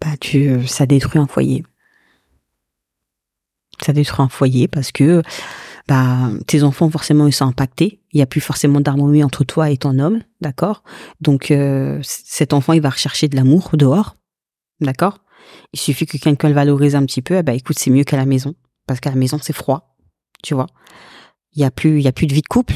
[0.00, 1.64] Bah tu euh, ça détruit un foyer.
[3.84, 5.22] Ça détruit un foyer parce que
[5.88, 8.00] bah tes enfants forcément ils sont impactés.
[8.12, 10.82] Il y a plus forcément d'harmonie entre toi et ton homme, d'accord?
[11.20, 14.16] Donc euh, cet enfant il va rechercher de l'amour dehors,
[14.80, 15.18] d'accord?
[15.72, 17.36] Il suffit que quelqu'un le valorise un petit peu.
[17.36, 18.54] Eh ben écoute c'est mieux qu'à la maison
[18.86, 19.89] parce qu'à la maison c'est froid,
[20.42, 20.66] tu vois.
[21.54, 22.74] Il y a plus il y a plus de vie de couple.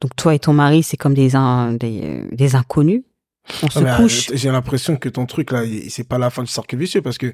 [0.00, 1.34] Donc toi et ton mari c'est comme des des,
[2.02, 3.02] euh, des inconnus.
[3.62, 4.30] On se Ouais, mais, couche.
[4.30, 7.16] euh, J'ai l'impression que ton truc là, c'est pas la fin du cercle vicieux parce
[7.16, 7.32] que,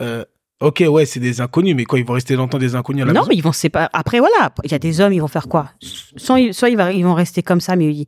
[0.00, 0.24] euh,
[0.60, 3.12] ok, ouais, c'est des inconnus, mais quoi, ils vont rester longtemps des inconnus à la
[3.12, 3.28] non, maison?
[3.30, 3.88] mais ils vont se séparer.
[3.92, 5.72] Après, voilà, il y a des hommes, ils vont faire quoi?
[6.16, 8.06] Soit, ils- soit ils, vont rester comme ça, mais il,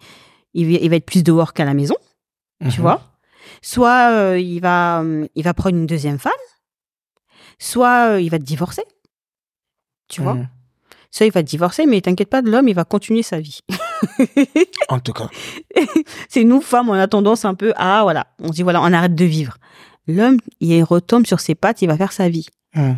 [0.54, 1.96] il, va être plus dehors qu'à la maison,
[2.62, 2.82] tu Mhm.
[2.82, 3.02] vois.
[3.62, 6.32] Soit euh, il, va, euh, il va prendre une deuxième femme,
[7.58, 8.84] soit euh, il va te divorcer,
[10.08, 10.38] tu vois.
[11.10, 13.60] Soit il va divorcer, mais t'inquiète pas, l'homme, il va continuer sa vie.
[14.88, 15.28] En tout cas.
[16.28, 18.92] C'est nous, femmes, on a tendance un peu à, voilà, on se dit, voilà, on
[18.92, 19.58] arrête de vivre.
[20.06, 22.46] L'homme, il retombe sur ses pattes, il va faire sa vie.
[22.74, 22.96] Mhm.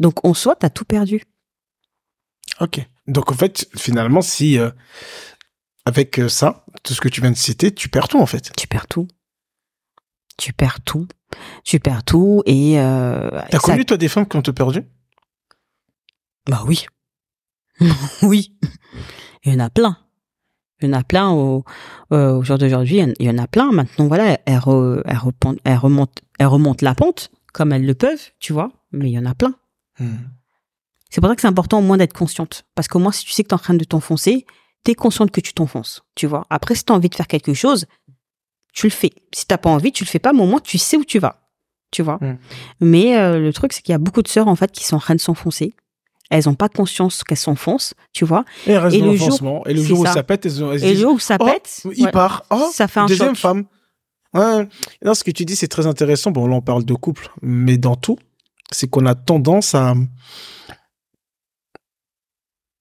[0.00, 1.22] Donc, en soi, t'as tout perdu.
[2.60, 2.80] Ok.
[3.06, 4.70] Donc en fait, finalement, si euh,
[5.84, 8.52] avec euh, ça, tout ce que tu viens de citer, tu perds tout en fait.
[8.56, 9.08] tu perds tout.
[10.38, 11.06] Tu perds tout.
[11.64, 14.84] Tu perds tout et euh, T'as ça- connu toi des femmes qui ont te perdu?
[16.48, 16.86] Bah oui.
[18.22, 18.54] oui.
[19.44, 19.96] Il y en a plein.
[20.80, 21.64] Il y en a plein au,
[22.12, 22.98] euh, au jour d'aujourd'hui.
[23.18, 23.70] il y en- a plein.
[23.72, 27.94] Maintenant, voilà, elles, re- elles repon- elles remontent, elles remontent la pente comme elles le
[27.94, 28.72] peuvent, tu vois.
[28.92, 29.54] Mais il y en a plein.
[31.10, 32.64] C'est pour ça que c'est important au moins d'être consciente.
[32.74, 34.46] Parce qu'au moins, si tu sais que tu es en train de t'enfoncer,
[34.84, 36.44] tu es consciente que tu t'enfonces, tu vois.
[36.50, 37.86] Après, si tu as envie de faire quelque chose,
[38.72, 39.12] tu le fais.
[39.34, 41.18] Si t'as pas envie, tu le fais pas, mais au moins, tu sais où tu
[41.18, 41.42] vas,
[41.90, 42.16] tu vois.
[42.22, 42.38] Mm.
[42.80, 44.96] Mais euh, le truc, c'est qu'il y a beaucoup de sœurs, en fait, qui sont
[44.96, 45.74] en train de s'enfoncer.
[46.34, 48.44] Elles ont pas conscience qu'elles s'enfoncent, tu vois.
[48.66, 49.62] Et Et le jour-.
[49.66, 50.14] Et le jour où ça.
[50.14, 52.10] ça pète, elles, ont- elles Et le disent, jour où ça Oh, pète, il ouais,
[52.10, 52.44] part.
[52.50, 53.38] Oh, ça fait un deuxième choc.
[53.38, 53.64] femme.
[54.32, 54.66] Ouais.
[55.04, 56.30] Non, ce que tu dis, c'est très intéressant.
[56.30, 58.16] Bon, là, on parle de couple, mais dans tout,
[58.70, 59.94] c'est qu'on a tendance à.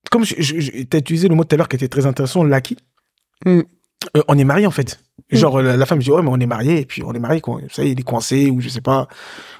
[0.09, 2.77] Comme je- t'as utilisé le mot tout à l'heure qui était très intéressant, l'acquis.
[3.45, 3.59] Mm.
[4.17, 4.99] Euh, on est marié en fait.
[5.31, 5.35] Mm.
[5.37, 7.39] Genre la, la femme dit ouais mais on est marié et puis on est marié
[7.41, 7.59] quoi.
[7.69, 9.07] Ça y est, il est coincé ou je sais pas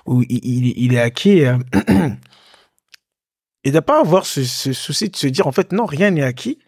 [0.05, 1.43] ou il, il, il est acquis.
[3.63, 6.23] Et, de pas avoir ce, ce souci de se dire en fait non rien n'est
[6.23, 6.59] acquis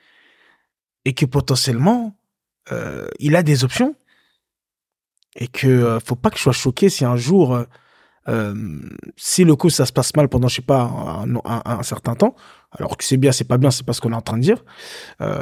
[1.05, 2.15] et que potentiellement
[2.71, 3.95] euh, il a des options
[5.35, 7.65] et que euh, faut pas que je sois choqué si un jour euh,
[8.29, 8.79] euh,
[9.17, 12.15] si le coup ça se passe mal pendant je sais pas un, un- un certain
[12.15, 12.35] temps
[12.71, 14.43] alors que c'est bien c'est pas bien c'est pas ce qu'on est en train de
[14.43, 14.63] dire
[15.21, 15.41] euh,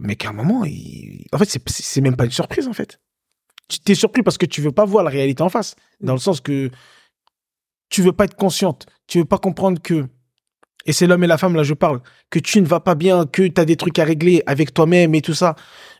[0.00, 1.26] mais qu'à un moment il...
[1.32, 3.00] en fait c'est c'est même pas une surprise en fait.
[3.68, 6.20] Tu t'es surpris parce que tu veux pas voir la réalité en face dans le
[6.20, 6.70] sens que
[7.88, 10.06] tu veux pas être consciente tu veux pas comprendre que
[10.86, 13.26] et c'est l'homme et la femme là je parle que tu ne vas pas bien
[13.26, 15.56] que tu as des trucs à régler avec toi-même et tout ça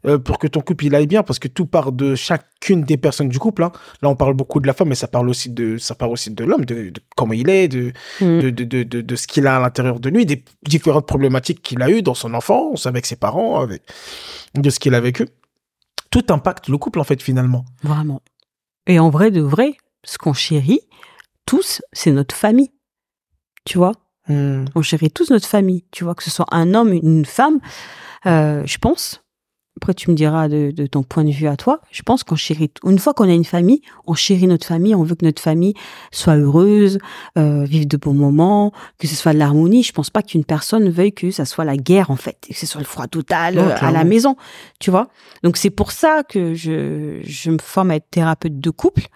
[0.07, 2.97] euh, pour que ton couple il aille bien parce que tout part de chacune des
[2.97, 3.73] personnes du couple hein.
[4.03, 6.31] là on parle beaucoup de la femme mais ça parle aussi de ça parle aussi
[6.31, 8.41] de l'homme de, de comment il est de Mm.
[8.41, 11.63] de, de, de, de, de ce qu'il a à l'intérieur de lui des différentes problématiques
[11.63, 13.83] qu'il a eues dans son enfance avec ses parents avec
[14.55, 15.27] de ce qu'il a vécu
[16.11, 18.23] tout impacte le couple en fait finalement Vraiment.
[18.87, 20.81] Et en vrai de vrai, ce qu'on chérit
[21.45, 22.71] tous, c'est notre famille.
[23.65, 23.93] Tu vois?
[24.29, 25.85] On chérit tous notre famille.
[25.91, 27.61] Tu vois, que ce soit un homme, une femme,
[28.27, 29.23] euh, je pense.
[29.79, 31.83] Après, tu me diras de, de ton point de vue à toi.
[31.91, 32.71] Je pense qu'on chérit.
[32.85, 34.95] Une fois qu'on a une famille, on chérit notre famille.
[34.95, 35.75] On veut que notre famille
[36.11, 36.99] soit heureuse,
[37.37, 39.83] euh, vive de bons moments, que ce soit de l'harmonie.
[39.83, 42.59] Je pense pas qu'une personne veuille que ça soit la guerre en fait, et que
[42.59, 44.37] ce soit le froid total Non, euh, à la maison.
[44.81, 45.09] Tu vois.
[45.43, 49.09] Donc c'est pour ça que je je me forme à être thérapeute de couple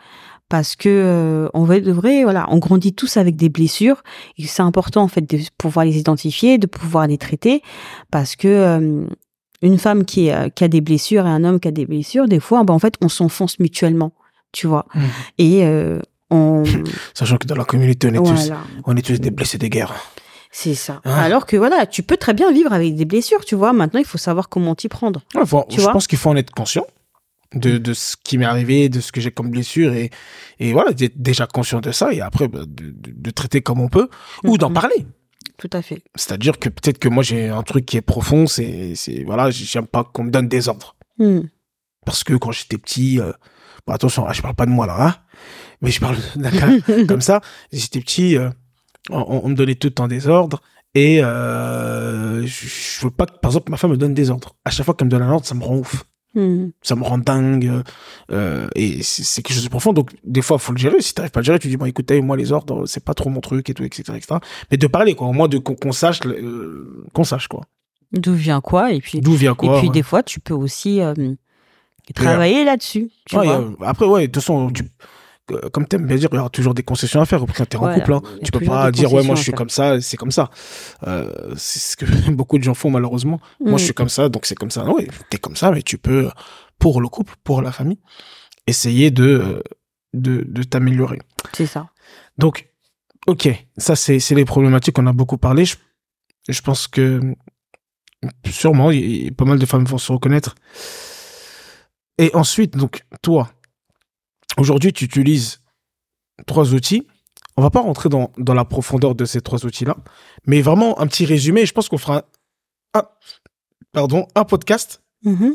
[0.50, 4.02] parce que euh, on va de vrai voilà on grandit tous avec des blessures
[4.36, 7.62] et c'est important en fait de pouvoir les identifier de pouvoir les traiter
[8.10, 9.06] parce que euh,
[9.62, 11.84] une femme qui, est, euh, qui a des blessures et un homme qui a des
[11.84, 14.12] blessures, des fois, ben, en fait, on s'enfonce mutuellement,
[14.52, 14.86] tu vois.
[14.94, 15.02] Mhm.
[15.36, 15.98] Et euh,
[16.30, 16.64] on...
[17.14, 18.52] Sachant que dans la communauté, on est, tous,
[18.86, 19.92] on est tous des blessés de guerre.
[20.50, 21.02] c'est ça.
[21.04, 21.22] Ah.
[21.22, 23.74] Alors que voilà, tu peux très bien vivre avec des blessures, tu vois.
[23.74, 25.20] Maintenant, il faut savoir comment t'y prendre.
[25.34, 26.86] Ouais, faut- Tu je vois pense qu'il faut en être conscient
[27.54, 30.10] de, de ce qui m'est arrivé, de ce que j'ai comme blessure et,
[30.60, 33.80] et voilà, d'être déjà conscient de ça et après bah, de, de- de traiter comme
[33.80, 34.08] on peut
[34.44, 34.74] ou d'en Mhm.
[34.74, 35.06] parler.
[35.58, 36.02] Tout à fait.
[36.14, 38.94] C'est-à-dire que peut-être que moi j'ai un truc qui est profond, c'est,
[39.26, 40.96] voilà, j'aime pas qu'on me donne des ordres.
[41.18, 41.40] Hmm.
[42.06, 43.32] Parce que quand j'étais petit, euh,
[43.86, 45.14] bon, attention, là, je parle pas de moi là, hein,
[45.82, 46.16] mais je parle
[47.08, 47.42] comme ça.
[47.72, 48.48] J'étais petit, euh,
[49.10, 50.62] on, on me donnait tout le temps des ordres
[50.94, 54.56] et euh, je, je veux pas que, par exemple, ma femme me donne des ordres.
[54.64, 56.04] À chaque fois qu'elle me donne un ordre, ça me rend ouf.
[56.34, 56.68] Hmm.
[56.82, 57.82] Ça me rend dingue.
[58.30, 59.92] euh, et c'est quelque chose de profond.
[59.92, 61.00] Donc, des fois, faut le gérer.
[61.00, 62.86] Si t'arrives pas à le gérer, tu dis, bon, écoute, t'as eu, moi, les ordres,
[62.86, 64.36] c'est pas trop mon truc et tout, etc., etc.
[64.70, 65.26] Mais de parler, quoi.
[65.26, 67.62] Au moins, de, qu'on sache, euh, qu'on sache, quoi.
[68.12, 69.76] D'où vient quoi Et puis, D'où vient quoi.
[69.76, 69.94] et puis ouais.
[69.94, 71.14] des fois, tu peux aussi euh,
[72.14, 73.10] travailler là-dessus.
[73.32, 73.46] Ouais,
[73.82, 74.84] après, ouais, de toute façon, tu,
[75.72, 77.44] comme t'aimes bien dire, il y aura toujours des concessions à faire.
[77.56, 78.22] Quand t'es en Voilà, couple, hein.
[78.44, 80.50] Tu peux pas dire, ouais, moi, je suis comme ça, c'est comme ça.
[81.06, 83.40] Euh, c'est ce que beaucoup de gens font, malheureusement.
[83.60, 83.84] Moi, je Hmm.
[83.86, 84.84] suis comme ça, donc c'est comme ça.
[84.88, 86.30] Oui, t'es comme ça, mais tu peux,
[86.78, 87.98] pour le couple, pour la famille,
[88.66, 89.62] essayer de,
[90.14, 91.18] de, de t'améliorer.
[91.52, 91.88] C'est ça.
[92.38, 92.68] Donc,
[93.26, 95.64] ok, ça, c'est, c'est les problématiques qu'on a beaucoup parlé.
[95.64, 95.76] Je,
[96.48, 97.20] je pense que
[98.46, 100.54] sûrement, y pas mal de femmes vont se reconnaître.
[102.18, 103.50] Et ensuite, donc, toi,
[104.58, 105.60] aujourd'hui, tu utilises
[106.46, 107.06] trois outils.
[107.56, 109.96] On va pas rentrer dans, dans la profondeur de ces trois outils-là,
[110.46, 111.66] mais vraiment un petit résumé.
[111.66, 112.24] Je pense qu'on fera
[112.94, 113.08] un, un-
[113.92, 115.54] pardon, un podcast Mhm.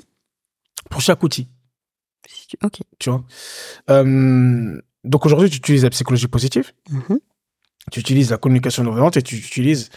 [0.92, 1.48] pour chaque outil.
[2.64, 2.80] Ok.
[3.00, 3.24] Tu vois.
[3.90, 6.72] Euh, donc aujourd'hui, tu utilises la psychologie positive.
[6.90, 7.20] Mhm.
[7.92, 9.90] tu utilises la communication non violente et tu utilises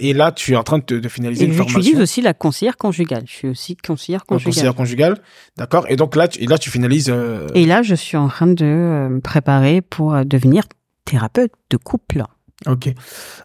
[0.00, 2.00] et là tu es en train de, de finaliser Et une j'utilise formation.
[2.02, 3.22] aussi la conseillère conjugale.
[3.26, 4.52] Je suis aussi conseillère conjugale.
[4.52, 5.22] conseillère conjugale.
[5.56, 5.86] D'accord.
[5.88, 8.46] Et donc là tu, et là tu finalises euh, Et là, je suis en train
[8.46, 10.64] de euh, me préparer pour euh, devenir
[11.04, 12.22] thérapeute de couple.
[12.66, 12.90] ok.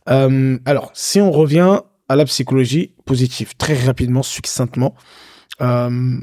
[0.10, 1.80] Euh, alors si on revient
[2.10, 4.96] à la psychologie positive très rapidement succinctement
[5.62, 6.20] euh,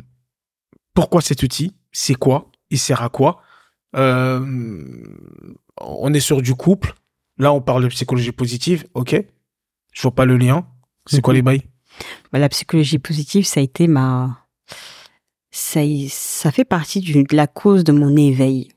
[0.93, 1.73] pourquoi cet outil?
[1.93, 2.51] C'est quoi?
[2.71, 3.41] Il sert à quoi?
[3.97, 4.41] Euh,
[5.81, 6.95] on est sur du couple.
[7.39, 8.85] Là on parle de psychologie positive.
[8.95, 9.17] Ok
[9.93, 10.67] je vois pas le lien
[11.07, 11.37] c'est quoi Mhm.
[11.39, 11.63] les bails?
[12.33, 14.47] Bah, la psychologie positive, ça a été ma.
[15.51, 18.69] Ça, ça fait partie du- de la cause de mon éveil.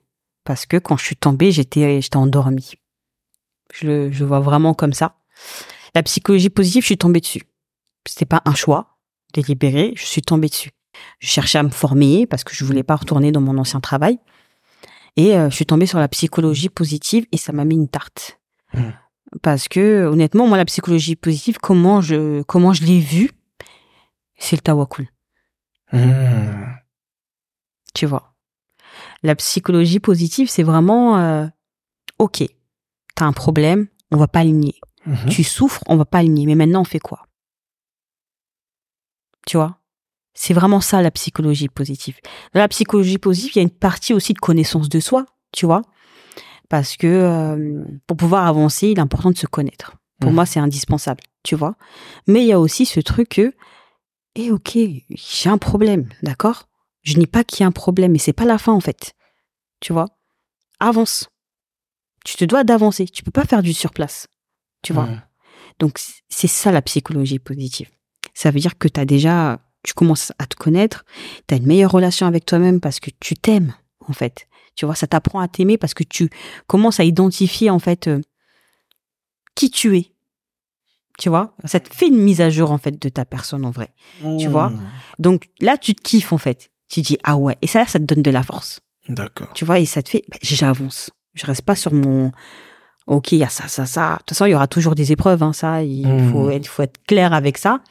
[0.43, 2.71] Parce que quand je suis tombée, j'étais j'étais endormie.
[3.73, 5.15] Je le je vois vraiment comme ça.
[5.95, 7.43] La psychologie positive, je suis tombée dessus.
[8.07, 8.97] C'était pas un choix
[9.33, 10.71] délibéré, je suis tombée dessus.
[11.19, 14.17] Je cherchais à me former parce que je voulais pas retourner dans mon ancien travail.
[15.15, 18.39] Et euh, je suis tombée sur la psychologie positive et ça m'a mis une tarte.
[18.73, 18.91] Hmm.
[19.41, 23.31] Parce que honnêtement, moi, la psychologie positive, comment je comment je l'ai vue,
[24.37, 25.07] c'est le tawakul,
[25.91, 26.65] Mmh.
[27.93, 28.33] tu vois.
[29.21, 31.45] La psychologie positive, c'est vraiment euh,
[32.19, 32.43] ok,
[33.15, 34.75] t'as un problème, on va pas aligner.
[35.05, 35.29] Mhm.
[35.29, 36.45] Tu souffres, on va pas aligner.
[36.45, 37.27] Mais maintenant, on fait quoi?
[39.45, 39.77] Tu vois?
[40.33, 42.17] C'est vraiment ça la psychologie positive.
[42.53, 45.65] Dans la psychologie positive, il y a une partie aussi de connaissance de soi, tu
[45.65, 45.81] vois?
[46.69, 49.95] Parce que euh, pour pouvoir avancer, il est important de se connaître.
[50.19, 50.35] Pour Mhm.
[50.35, 51.75] moi, c'est indispensable, tu vois
[52.27, 53.53] Mais il y a aussi ce truc que,
[54.35, 54.77] eh ok,
[55.09, 56.67] j'ai un problème, d'accord?
[57.01, 59.13] Je nie pas qu'il y a un problème, mais c'est pas la fin en fait.
[59.81, 60.07] Tu vois?
[60.79, 61.29] Avance.
[62.23, 63.05] Tu te dois d'avancer.
[63.05, 64.27] Tu peux pas faire du surplace.
[64.81, 65.09] Tu vois
[65.79, 65.99] donc,
[66.29, 67.89] c'est ça la psychologie positive.
[68.35, 71.03] Ça veut dire que tu as déjà, tu commences à te connaître,
[71.47, 73.73] tu as une meilleure relation avec toi-même parce que tu t'aimes,
[74.07, 74.47] en fait.
[74.75, 76.29] Tu vois, ça t'apprend à t'aimer parce que tu
[76.67, 78.21] commences à identifier, en fait, euh,
[79.55, 80.09] qui tu es.
[81.19, 83.71] Tu vois, ça te fait une mise à jour, en fait, de ta personne en
[83.71, 83.89] vrai.
[84.39, 84.81] Tu vois Mmh.
[85.19, 86.71] Donc là, tu te kiffes, en fait.
[86.89, 87.55] Tu dis, ah ouais.
[87.61, 88.79] Et ça, ça te donne de la force.
[89.09, 89.49] D'accord.
[89.53, 91.11] Tu vois, et ça te fait, bah, j'avance.
[91.35, 92.31] Je reste pas sur mon,
[93.05, 94.13] ok, il y a ça, ça, ça.
[94.13, 95.83] De toute façon, il y aura toujours des épreuves, hein, ça.
[95.83, 96.31] Il Mhm.
[96.31, 97.81] faut, il faut être clair avec ça.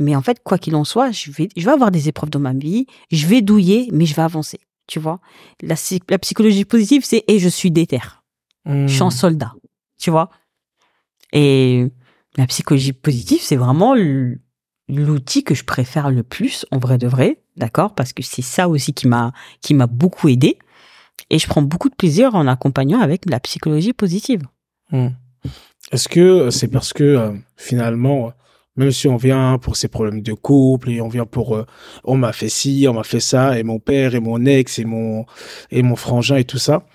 [0.00, 2.38] Mais en fait, quoi qu'il en soit, je vais, je vais avoir des épreuves dans
[2.40, 2.86] ma vie.
[3.10, 4.58] Je vais douiller, mais je vais avancer.
[4.88, 5.20] Tu vois,
[5.62, 5.76] la,
[6.08, 8.00] la psychologie positive, c'est et je suis déter.
[8.66, 9.54] Je suis en soldat.
[9.98, 10.30] Tu vois.
[11.32, 11.86] Et
[12.36, 13.94] la psychologie positive, c'est vraiment
[14.88, 18.68] l'outil que je préfère le plus, en vrai de vrai, d'accord Parce que c'est ça
[18.68, 20.58] aussi qui m'a qui m'a beaucoup aidé.
[21.30, 24.42] Et je prends beaucoup de plaisir en accompagnant avec la psychologie positive.
[24.92, 25.08] Mmh.
[25.92, 28.32] Est-ce que c'est parce que euh, finalement,
[28.78, 31.66] même si on vient pour ces problèmes de couple et on vient pour euh,
[32.04, 34.86] on m'a fait ci, on m'a fait ça, et mon père et mon ex et
[34.86, 35.26] mon
[35.70, 36.86] et mon frangin et tout ça,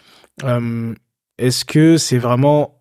[0.44, 0.96] euh,
[1.38, 2.80] est-ce que c'est vraiment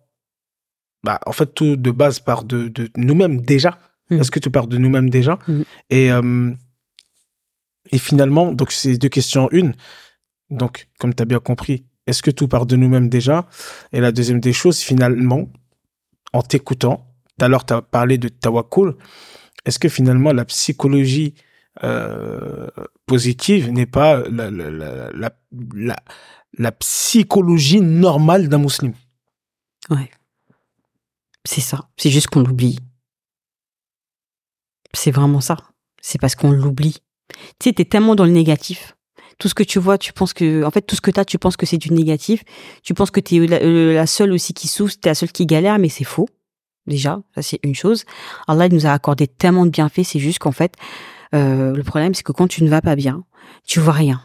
[1.03, 3.77] bah en fait tout de base part de, de nous-mêmes déjà?
[4.09, 4.19] Mhm.
[4.19, 5.37] Est-ce que tu pars de nous-mêmes déjà?
[5.47, 5.63] Mhm.
[5.89, 6.53] Et euh,
[7.91, 9.49] Et finalement, donc c'est deux questions.
[9.51, 9.73] Une,
[10.49, 13.45] donc comme tu as bien compris, est-ce que tout part de nous-mêmes déjà?
[13.91, 15.49] Et la deuxième des choses, finalement,
[16.31, 16.97] en t'écoutant,
[17.37, 18.95] tout à l'heure tu as parlé de tawakkul,
[19.65, 21.33] est-ce que finalement la psychologie
[21.83, 22.67] euh,
[23.05, 24.23] positive n'est pas
[26.57, 28.93] la psychologie normale d'un musulman?
[29.89, 30.11] Ouais.
[31.45, 31.89] C'est ça.
[31.97, 32.79] C'est juste qu'on l'oublie.
[34.93, 35.57] C'est vraiment ça.
[36.01, 36.99] C'est parce qu'on l'oublie.
[37.59, 38.95] Tu sais, t'es tellement dans le négatif.
[39.39, 41.39] Tout ce que tu vois, tu penses que, en fait, tout ce que t'as, tu
[41.39, 42.43] penses que c'est du négatif.
[42.83, 45.45] Tu penses que t'es la, euh, la seule aussi qui souffre, t'es la seule qui
[45.45, 46.29] galère, mais c'est faux.
[46.87, 48.05] Déjà, ça c'est une chose.
[48.47, 50.75] Allah il nous a accordé tellement de bienfaits, c'est juste qu'en fait,
[51.33, 53.23] euh, le problème c'est que quand tu ne vas pas bien,
[53.65, 54.21] tu vois rien.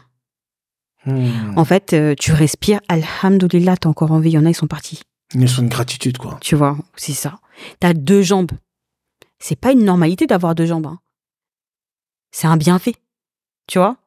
[1.05, 1.57] Hmm.
[1.57, 4.31] En fait, euh, tu respires, alhamdoulilah, t'es encore en vie.
[4.31, 5.01] Il y en a, ils sont partis.
[5.33, 6.37] Une leçon de gratitude, quoi.
[6.41, 7.39] Tu vois, c'est ça.
[7.79, 8.51] T'as deux jambes.
[9.39, 10.87] C'est pas une normalité d'avoir deux jambes.
[10.87, 10.99] Hein.
[12.31, 12.95] C'est un bienfait.
[13.67, 13.97] Tu vois?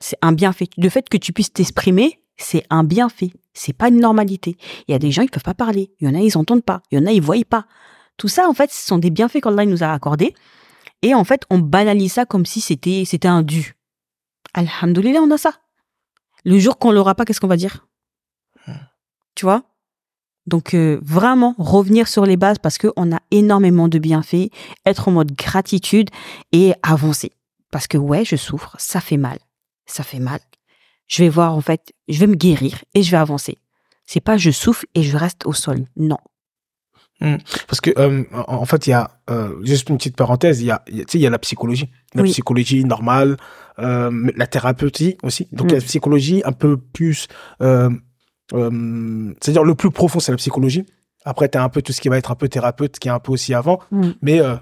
[0.00, 0.68] C'est un bienfait.
[0.76, 3.32] Le fait que tu puisses t'exprimer, c'est un bienfait.
[3.58, 4.56] C'est pas une normalité.
[4.86, 5.92] Il y a des gens, ils peuvent pas parler.
[6.00, 6.80] Il y en a, ils entendent pas.
[6.90, 7.66] Il y en a, ils voient pas.
[8.16, 10.34] Tout ça, en fait, ce sont des bienfaits qu'Allah nous a accordés.
[11.02, 13.74] Et en fait, on banalise ça comme si c'était, c'était un dû.
[14.54, 15.54] Alhamdoulilah, on a ça.
[16.44, 17.86] Le jour qu'on l'aura pas, qu'est-ce qu'on va dire?
[19.34, 19.64] Tu vois?
[20.46, 24.50] Donc euh, vraiment revenir sur les bases parce que on a énormément de bienfaits,
[24.86, 26.08] être en mode gratitude
[26.52, 27.32] et avancer.
[27.70, 29.38] Parce que ouais, je souffre, ça fait mal,
[29.84, 30.40] ça fait mal.
[31.08, 33.58] Je vais voir en fait, je vais me guérir et je vais avancer.
[34.06, 35.84] C'est pas je souffre et je reste au sol.
[35.96, 36.18] Non.
[37.66, 40.60] Parce que euh, en fait, il y a euh, juste une petite parenthèse.
[40.60, 42.30] Il y a, il y a- tu sais, il y a la psychologie, la Oui.
[42.30, 43.36] psychologie normale,
[43.80, 45.48] euh, mais la thérapeutie aussi.
[45.50, 45.74] Donc Mm.
[45.74, 47.26] la psychologie un peu plus,
[48.50, 50.86] c'est-à-dire le plus profond, c'est la psychologie.
[51.24, 53.10] Après, tu as un peu tout ce qui va être un peu thérapeute, qui est
[53.10, 53.80] un peu aussi avant.
[54.22, 54.56] Mais euh, euh,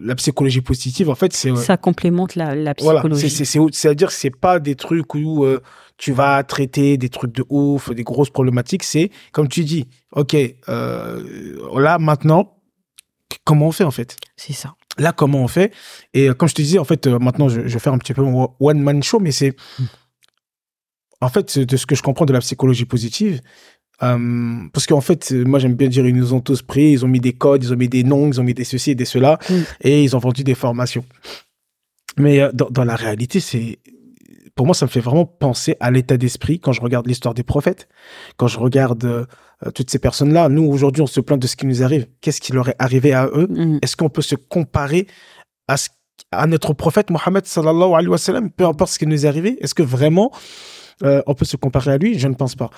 [0.00, 3.30] la psychologie positive, en fait, c'est Ça complémente la, la voilà, psychologie.
[4.10, 5.60] c'est pas des trucs où euh,
[5.96, 8.84] tu vas traiter des trucs de ouf, des grosses problématiques.
[8.84, 10.36] C'est comme tu dis, ok,
[10.68, 12.56] euh, là maintenant,
[13.44, 14.16] comment on fait en fait?
[14.36, 14.74] C'est ça.
[14.98, 15.72] Là, comment on fait?
[16.14, 17.98] Et euh, comme je te disais, en fait, euh, maintenant, je, je vais faire un
[17.98, 19.54] petit peu mon one man show, mais c'est
[21.20, 23.40] en fait de ce que je comprends de la psychologie positive.
[24.02, 27.04] Euh, parce qu'en fait, euh, moi j'aime bien dire, ils nous ont tous pris, ils
[27.04, 28.94] ont mis des codes, ils ont mis des noms, ils ont mis des ceci et
[28.94, 29.54] des cela, Mm.
[29.82, 31.04] et ils ont vendu des formations.
[32.16, 33.78] Mais euh, dans, dans la réalité, c'est
[34.54, 37.44] pour moi, ça me fait vraiment penser à l'état d'esprit quand je regarde l'histoire des
[37.44, 37.88] prophètes,
[38.36, 39.24] quand je regarde euh,
[39.72, 40.48] toutes ces personnes-là.
[40.48, 42.08] Nous, aujourd'hui, on se plaint de ce qui nous arrive.
[42.20, 43.46] Qu'est-ce qui leur est arrivé à eux?
[43.48, 43.78] Mm.
[43.82, 45.06] Est-ce qu'on peut se comparer
[45.68, 45.88] à, ce,
[46.32, 49.56] à notre prophète Mohammed sallallahu alayhi wa sallam, peu importe ce qui nous est arrivé?
[49.60, 50.32] Est-ce que vraiment
[51.02, 52.70] euh, on peut se comparer à lui Je ne pense pas.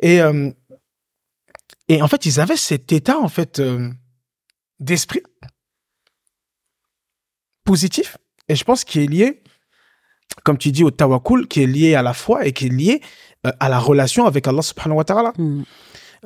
[0.00, 0.50] Et, euh,
[1.88, 3.90] et en fait, ils avaient cet état en fait euh,
[4.80, 5.22] d'esprit
[7.64, 8.16] positif.
[8.48, 9.42] Et je pense qu'il est lié,
[10.44, 13.00] comme tu dis, au tawakkul, qui est lié à la foi et qui est lié
[13.42, 15.32] à la relation avec Allah subhanahu wa ta'ala.
[15.36, 15.62] Mm.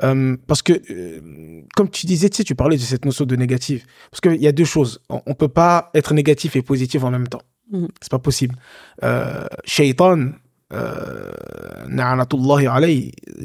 [0.02, 3.36] Euh, parce que, euh, comme tu disais, tu sais, tu parlais de cette notion de
[3.36, 3.86] négatif.
[4.10, 5.00] Parce qu'il y a deux choses.
[5.08, 7.42] On, on peut pas être négatif et positif en même temps.
[7.70, 7.88] Mhm.
[8.00, 8.56] C'est pas possible.
[9.02, 10.30] Euh, Shaitan,
[10.72, 11.32] euh,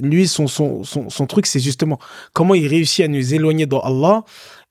[0.02, 2.00] lui, son, son, son, son truc, c'est justement
[2.34, 4.24] comment il réussit à nous éloigner d'Allah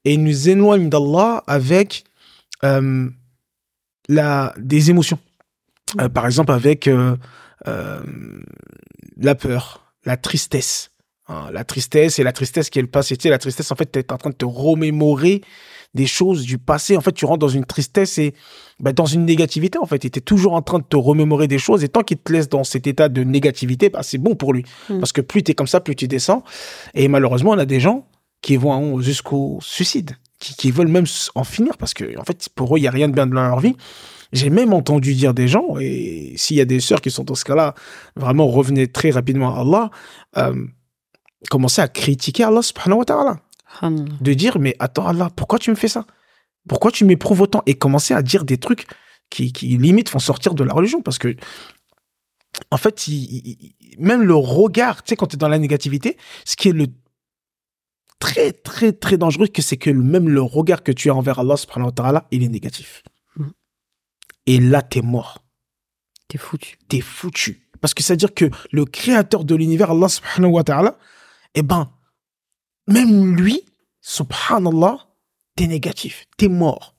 [0.04, 2.04] et il nous éloigne d'Allah avec
[2.64, 3.08] euh,
[4.08, 5.18] la, des émotions.
[6.00, 7.16] Euh, par exemple, avec euh,
[9.16, 10.90] la peur, la tristesse.
[11.26, 13.16] Hein, la tristesse et la tristesse qui est le passé.
[13.16, 15.40] Tu sais, la tristesse, en fait, tu es en train de te remémorer
[15.94, 16.96] des choses du passé.
[16.96, 18.34] En fait, tu rentres dans une tristesse et
[18.80, 19.98] bah, dans une négativité, en fait.
[19.98, 21.84] Tu es toujours en train de te remémorer des choses.
[21.84, 24.64] Et tant qu'il te laisse dans cet état de négativité, bah, c'est bon pour lui.
[24.90, 24.98] Mm.
[24.98, 26.42] Parce que plus tu es comme ça, plus tu descends.
[26.94, 28.06] Et malheureusement, on a des gens
[28.42, 32.74] qui vont jusqu'au suicide, qui, qui veulent même en finir parce que, en fait, pour
[32.74, 33.74] eux, il n'y a rien de bien dans leur vie.
[34.32, 37.36] J'ai même entendu dire des gens, et s'il y a des sœurs qui sont dans
[37.36, 37.74] ce cas-là,
[38.16, 39.90] vraiment revenez très rapidement à Allah,
[40.38, 40.66] euh,
[41.48, 43.36] commencer à critiquer Allah subhanahu wa ta'ala.
[43.82, 46.06] De dire, mais attends Allah, pourquoi tu me fais ça?
[46.68, 47.62] Pourquoi tu m'éprouves autant?
[47.66, 48.86] Et commencer à dire des trucs
[49.30, 51.02] qui, qui limite font sortir de la religion.
[51.02, 51.34] Parce que,
[52.70, 53.14] en fait, il-
[53.46, 56.68] il- il- même le regard, tu sais, quand tu es dans la négativité, ce qui
[56.68, 56.86] est le
[58.18, 61.56] très, très, très dangereux, que c'est que même le regard que tu as envers Allah
[61.56, 63.02] subhanahu wa ta'ala, il est négatif.
[63.36, 63.52] Mhm.
[64.46, 65.44] Et là, t'es mort
[66.28, 66.78] T'es foutu.
[66.88, 67.68] t'es foutu.
[67.80, 70.96] Parce que c'est-à-dire que le créateur de l'univers, Allah subhanahu wa ta'ala,
[71.54, 71.90] eh ben,
[72.88, 73.62] même lui,
[74.00, 75.06] subhanallah,
[75.56, 76.94] t'es négatif, t'es mort.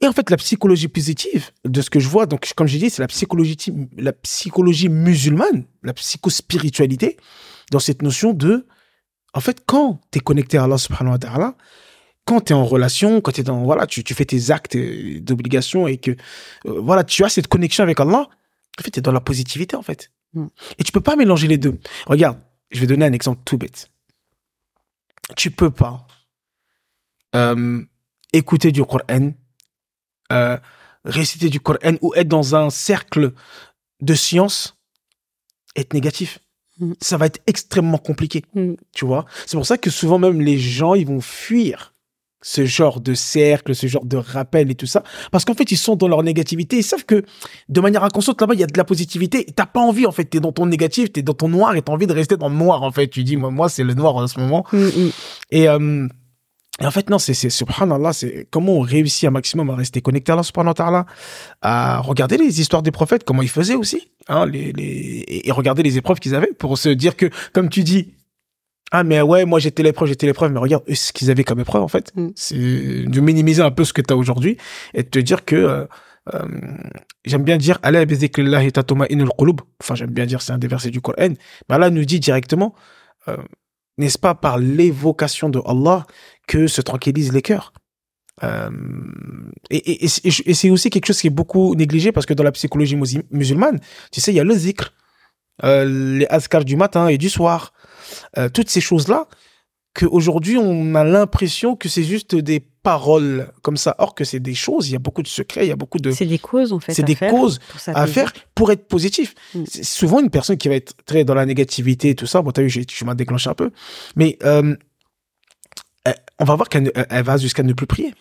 [0.00, 2.88] Et en fait, la psychologie positive, de ce que je vois, donc comme j'ai dit,
[2.88, 3.56] c'est la psychologie,
[3.96, 7.16] la psychologie musulmane, la psychospiritualité,
[7.72, 8.66] dans cette notion de,
[9.34, 11.56] en fait, quand t'es connecté à Allah subhanahu wa ta'ala,
[12.24, 15.88] quand tu es en relation, quand tu dans voilà, tu, tu fais tes actes d'obligation
[15.88, 16.12] et que
[16.66, 18.28] euh, voilà, tu as cette connexion avec Allah,
[18.78, 20.12] en fait, tu es dans la positivité en fait.
[20.34, 20.46] Mm.
[20.78, 21.78] Et tu peux pas mélanger les deux.
[22.06, 22.38] Regarde,
[22.70, 23.90] je vais donner un exemple tout bête.
[25.36, 26.06] Tu peux pas
[27.34, 27.82] euh,
[28.32, 29.32] écouter du Coran,
[30.32, 30.58] euh,
[31.04, 33.32] réciter du Coran ou être dans un cercle
[34.00, 34.74] de science
[35.76, 36.40] être négatif.
[36.78, 36.92] Mm.
[37.00, 38.74] Ça va être extrêmement compliqué, Mm.
[38.92, 39.26] tu vois.
[39.46, 41.94] C'est pour ça que souvent même les gens, ils vont fuir
[42.40, 45.76] ce genre de cercle, ce genre de rappel et tout ça, parce qu'en fait, ils
[45.76, 46.78] sont dans leur négativité.
[46.78, 47.24] Ils savent que
[47.68, 49.44] de manière inconsciente, là-bas, il y a de la positivité.
[49.44, 51.92] T'as pas envie, en fait, t'es dans ton négatif, t'es dans ton noir et t'as
[51.92, 53.08] envie de rester dans le noir, en fait.
[53.08, 54.64] Tu dis, moi, moi c'est le noir en ce moment.
[54.72, 55.10] Mm, mm.
[55.50, 56.08] Et, euh,
[56.80, 60.00] et en fait, non, c'est, c'est subhanallah, c'est comment on réussit un maximum à rester
[60.00, 61.06] connecté à Allah subhanahu wa ta'ala,
[61.60, 65.52] à regarder les histoires des prophètes, comment ils faisaient aussi, hein, les, les, et et
[65.52, 68.14] regarder les épreuves qu'ils avaient pour se dire que, comme tu dis,
[68.90, 71.82] ah, mais ouais, moi j'étais l'épreuve, j'étais l'épreuve, mais regarde ce qu'ils avaient comme épreuve,
[71.82, 72.12] en fait?
[72.16, 72.28] Mm.
[72.34, 74.56] C'est de minimiser un peu ce que tu as aujourd'hui
[74.94, 75.84] et de te dire que, euh,
[76.34, 76.46] euh,
[77.24, 79.60] j'aime bien dire, tatma'innul qulub.
[79.80, 81.28] Enfin, j'aime bien dire, c'est un des versets du Coran.
[81.68, 82.74] Mais Allah nous dit directement,
[83.28, 83.36] euh,
[83.98, 86.06] n'est-ce pas par l'évocation de Allah
[86.46, 87.72] que se tranquillisent les cœurs?
[88.44, 88.70] Euh,
[89.70, 92.52] et et, et, c'est- aussi quelque chose qui est beaucoup négligé parce que dans la
[92.52, 92.96] psychologie
[93.30, 93.80] musulmane,
[94.12, 94.92] tu sais, il y a le zikr,
[95.64, 97.72] euh, les azkars du matin et du soir,
[98.36, 99.26] euh, toutes ces choses-là,
[99.94, 104.54] qu'aujourd'hui on a l'impression que c'est juste des paroles comme ça, or que c'est des
[104.54, 106.72] choses, il y a beaucoup de secrets, il y a beaucoup de C'est des causes,
[106.72, 106.94] en fait.
[106.94, 109.34] c'est des faire causes à faire pour être positif.
[109.54, 109.64] Mm.
[109.68, 112.40] C'est souvent une personne qui va être très dans la négativité et tout ça.
[112.40, 113.70] Bon, t'as vu, tu m'as déclenché un peu.
[114.16, 114.74] Mais euh,
[116.04, 118.14] elle- on va voir qu'elle elle va jusqu'à ne plus prier.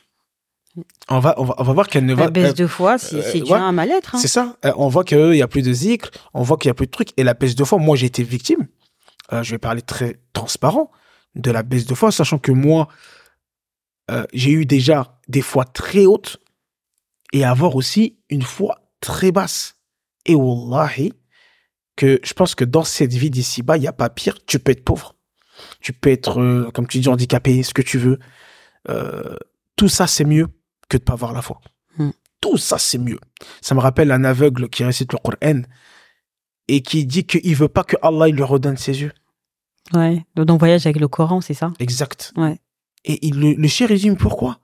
[1.10, 2.26] On va, on va, on va voir qu'elle ne va.
[2.26, 3.58] La baisse euh, de foi, c'est euh, dû ouais.
[3.58, 4.16] à un mal-être.
[4.16, 4.20] hein.
[4.22, 4.58] C'est ça.
[4.66, 6.86] Euh, on voit qu'il y a plus de zikr, on voit qu'il y a plus
[6.88, 7.10] de trucs.
[7.18, 8.68] Et la baisse de foi, moi, j'ai été victime.
[9.34, 10.92] Euh, je vais parler très transparent
[11.36, 12.88] de la baisse de foi, sachant que moi,
[14.10, 16.38] euh, j'ai eu déjà des fois très hautes
[17.34, 19.76] et avoir aussi une foi très basse.
[20.26, 21.14] Et wallahi,
[21.96, 24.38] que je pense que dans cette vie d'ici-bas, il n'y a pas pire.
[24.46, 25.16] Tu peux être pauvre.
[25.82, 28.20] Tu peux être, euh, comme tu dis, handicapé, ce que tu veux.
[29.76, 30.48] Tout ça, c'est mieux
[30.88, 31.60] que de pas avoir la foi.
[31.98, 32.12] Hmm.
[32.40, 33.20] Tout ça, c'est mieux.
[33.62, 35.64] Ça me rappelle un aveugle qui récite le Coran
[36.68, 39.14] et qui dit qu'il veut pas que Allah il lui redonne ses yeux.
[39.94, 40.26] Ouais.
[40.36, 41.72] Dans Voyage avec le Coran, c'est ça?
[41.80, 42.34] Exact.
[42.36, 42.60] Ouais.
[43.06, 44.60] Et il, le, le dit, mais pourquoi?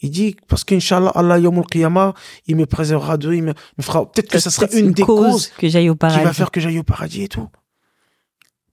[0.00, 2.14] Il dit, parce qu'Inch'Allah, Allah, Yawmul Qiyamah,
[2.46, 5.02] il me préservera d'eux, il me, me fera, peut-être que ça sera C'est une, des
[5.02, 6.24] causes que j'aille au qui paradis.
[6.24, 7.48] va faire que j'aille au paradis et tout.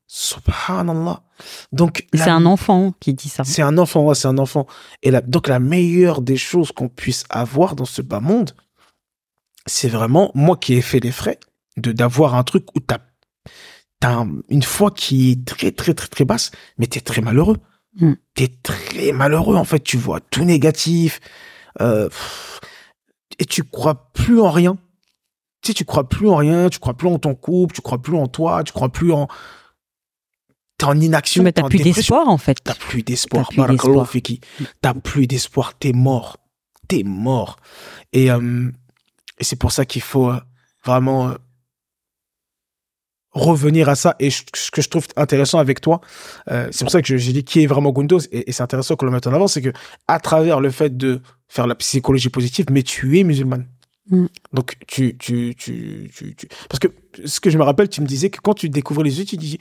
[0.07, 1.23] Subhanallah.
[1.71, 3.43] Donc, C'est un enfant qui dit ça.
[3.43, 4.67] c'est un enfant, ouais, c'est un enfant.
[5.01, 8.51] Et la, donc, la meilleure des choses qu'on puisse avoir dans ce bas monde,
[9.65, 11.39] c'est vraiment, moi qui ai fait les frais,
[11.77, 12.99] de d'avoir un truc où t'as,
[13.99, 17.57] t'as un- une foi qui est très, très, très, très basse, mais t'es très malheureux.
[17.99, 18.13] Mm.
[18.35, 19.79] T'es très malheureux, en fait.
[19.83, 21.19] Tu vois tout négatif.
[21.81, 22.09] euh,
[23.39, 24.77] et tu crois plus en rien.
[25.61, 28.01] Tu sais, tu crois plus en rien, tu crois plus en ton couple, tu crois
[28.01, 29.27] plus en toi, tu crois plus en.
[30.77, 31.43] T'es en inaction.
[31.43, 32.57] Mais t'as plus d'espoir, en fait.
[32.63, 33.47] T'as plus d'espoir.
[33.55, 34.09] T'as plus d'espoir.
[34.09, 34.41] fiki.
[34.81, 35.77] T'as plus d'espoir.
[35.77, 36.37] T'es mort.
[36.87, 37.57] T'es mort.
[38.11, 38.69] Et, euh,
[39.39, 40.31] et c'est pour ça qu'il faut
[40.85, 41.35] vraiment euh,
[43.33, 44.15] revenir à ça.
[44.19, 46.01] Et je- ce que je trouve intéressant avec toi,
[46.51, 48.19] euh, c'est pour ça que j'ai dit qui est vraiment Gundos.
[48.31, 49.71] Et, et c'est intéressant qu'on le mette en avant, c'est que
[50.07, 53.67] à travers le fait de faire la psychologie positive, mais tu es musulmane.
[54.09, 54.25] Mm.
[54.53, 56.87] Donc tu, tu, tu, tu, tu- parce que
[57.25, 59.37] ce que je me rappelle, tu me disais que quand tu découvrais les yeux, tu
[59.37, 59.57] dis,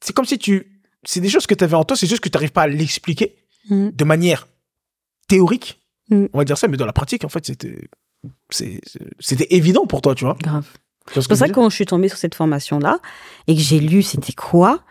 [0.00, 2.28] c'est comme si tu, c'est des choses que tu avais en toi, c'est juste que
[2.28, 3.36] tu n'arrives pas à l'expliquer
[3.70, 3.90] Mm.
[3.90, 4.48] de manière
[5.28, 5.80] théorique,
[6.10, 6.26] Mm.
[6.32, 7.88] on va dire ça, mais dans la pratique, en fait, c'était,
[8.50, 10.36] c'était évident pour toi, tu vois.
[10.40, 10.66] Grave.
[11.14, 12.98] C'est pour ça que quand je suis tombée sur cette formation-là
[13.46, 14.82] et que j'ai lu c'était quoi,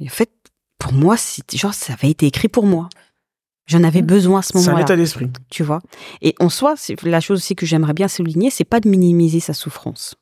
[0.00, 0.30] en fait,
[0.78, 2.88] pour moi, c'était genre, ça avait été écrit pour moi.
[3.66, 5.30] J'en avais besoin à ce C'est un moment-là, état d'esprit.
[5.48, 5.80] tu vois?
[6.20, 6.74] Et en soi,
[7.04, 10.16] la chose aussi que j'aimerais bien souligner, c'est pas de minimiser sa souffrance,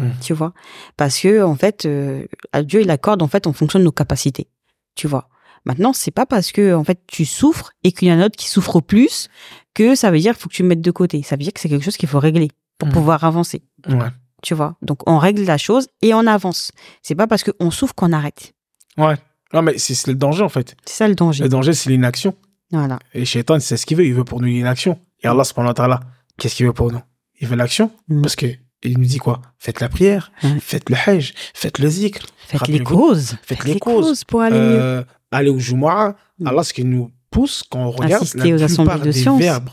[0.00, 0.10] Mm.
[0.20, 0.52] tu vois?
[0.96, 3.92] Parce que, en fait, euh, à Dieu, il accorde en fait en fonction de nos
[3.92, 4.48] capacités,
[4.94, 5.28] tu vois?
[5.64, 8.26] Maintenant, c'est pas parce que, en fait, tu souffres et qu'il y en a un
[8.26, 9.28] autre qui souffre plus
[9.72, 11.22] que ça veut dire qu'il faut que tu le mettes de côté.
[11.22, 12.92] Ça veut dire que c'est quelque chose qu'il faut régler pour Mm.
[12.92, 13.96] pouvoir avancer Ouais.
[14.44, 14.76] Tu vois.
[14.82, 16.70] Donc on règle la chose et on avance.
[17.02, 18.52] C'est pas parce qu'on souffre qu'on arrête.
[18.96, 19.16] Ouais.
[19.52, 20.76] Non, mais c'est le danger, en fait.
[20.84, 21.42] C'est ça le danger.
[21.44, 22.34] Le danger, c'est l'inaction.
[22.72, 22.98] Voilà.
[23.12, 24.04] Et Shaitan, c'est ce qu'il veut.
[24.04, 24.98] Il veut pour nous l'inaction.
[25.22, 26.00] Et Allah, ta'ala,
[26.38, 27.00] qu'est-ce qu'il veut pour nous?
[27.40, 27.90] Il veut l'action.
[28.08, 28.22] Mm.
[28.22, 28.46] Parce que,
[28.82, 29.40] il nous dit quoi?
[29.58, 33.36] Faites la prière, faites le hajj, faites le zikr, Faites les causes.
[33.42, 34.24] faites les causes.
[34.24, 34.80] pour aller mieux.
[34.80, 36.16] euh, aller au Jumu'ah.
[36.40, 36.46] Mm.
[36.48, 39.70] Allah, ce qui nous pousse quand on regarde Assister la aux plupart de des verbes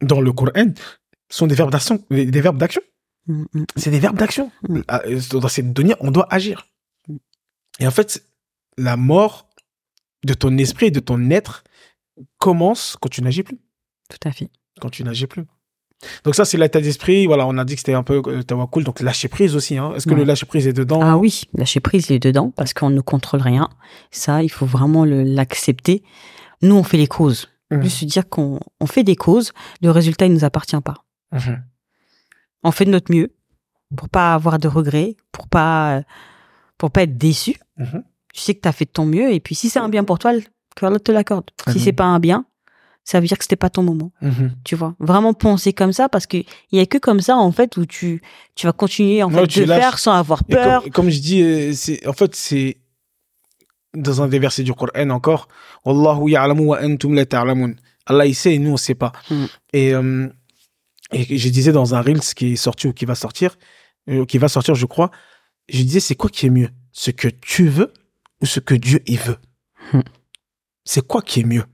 [0.00, 0.72] dans le Coran
[1.28, 2.80] sont des verbes d'action, des verbes d'action.
[3.28, 3.64] Mm, mm.
[3.76, 4.50] C'est des verbes d'action.
[4.68, 4.80] Mm.
[4.88, 6.66] Ah, euh, Dans cette dunya, on doit agir.
[7.08, 7.16] Mm.
[7.80, 8.24] Et en fait,
[8.76, 9.48] la mort
[10.24, 11.62] de ton esprit et de ton être
[12.38, 13.58] commence quand tu n'agis plus.
[14.08, 14.50] Tout à fait.
[14.80, 15.44] Quand tu n'agis plus.
[16.24, 17.26] Donc ça, c'est l'état d'esprit.
[17.26, 18.84] Voilà, on a dit que c'était un peu euh, cool.
[18.84, 19.76] Donc lâcher prise aussi.
[19.76, 19.92] Hein.
[19.94, 20.18] Est-ce que Ouais.
[20.18, 21.00] le lâcher prise est dedans?
[21.02, 23.68] Ah oui, lâcher prise, il est dedans parce qu'on ne contrôle rien.
[24.10, 26.02] Ça, il faut vraiment l'accepter.
[26.62, 27.48] Nous, on fait les causes.
[27.70, 27.82] Mhm.
[27.82, 29.52] Juste se dire qu'on on fait des causes,
[29.82, 31.04] le résultat, il nous appartient pas.
[31.32, 31.62] Mhm.
[32.62, 33.32] On fait de notre mieux
[33.96, 36.02] pour pas avoir de regrets, pour pas,
[36.76, 37.56] pour pas être déçu.
[37.78, 38.02] Mhm.
[38.34, 40.04] Tu sais que tu as fait de ton mieux et puis si c'est un bien
[40.04, 40.32] pour toi,
[40.76, 41.50] que Allah te l'accorde.
[41.68, 42.44] Si c'est pas un bien,
[43.04, 44.12] ça veut dire que c'était pas ton moment.
[44.20, 44.52] Mhm.
[44.64, 47.50] Tu vois, vraiment penser comme ça parce que il y a que comme ça en
[47.52, 48.20] fait où tu
[48.54, 49.80] tu vas continuer en fait tu de lâches.
[49.80, 50.86] faire sans avoir Et comme, peur.
[50.86, 52.76] et comme je dis, euh, c'est en fait c'est
[53.94, 55.48] dans un des versets du Coran encore.
[55.86, 57.72] Wallahu ya'lamu wa antum la ta'lamun.
[58.06, 59.12] Allah il sait et nous on sait pas.
[59.30, 59.44] Mm.
[59.72, 60.28] Et euh,
[61.12, 63.56] et je disais dans un reels qui est sorti ou qui va sortir,
[64.08, 65.10] euh, qui va sortir je crois,
[65.68, 67.92] je disais c'est quoi qui est mieux, ce que tu veux
[68.42, 69.38] ou ce que Dieu il veut?
[69.92, 70.00] Mm.
[70.84, 71.64] C'est quoi qui est mieux?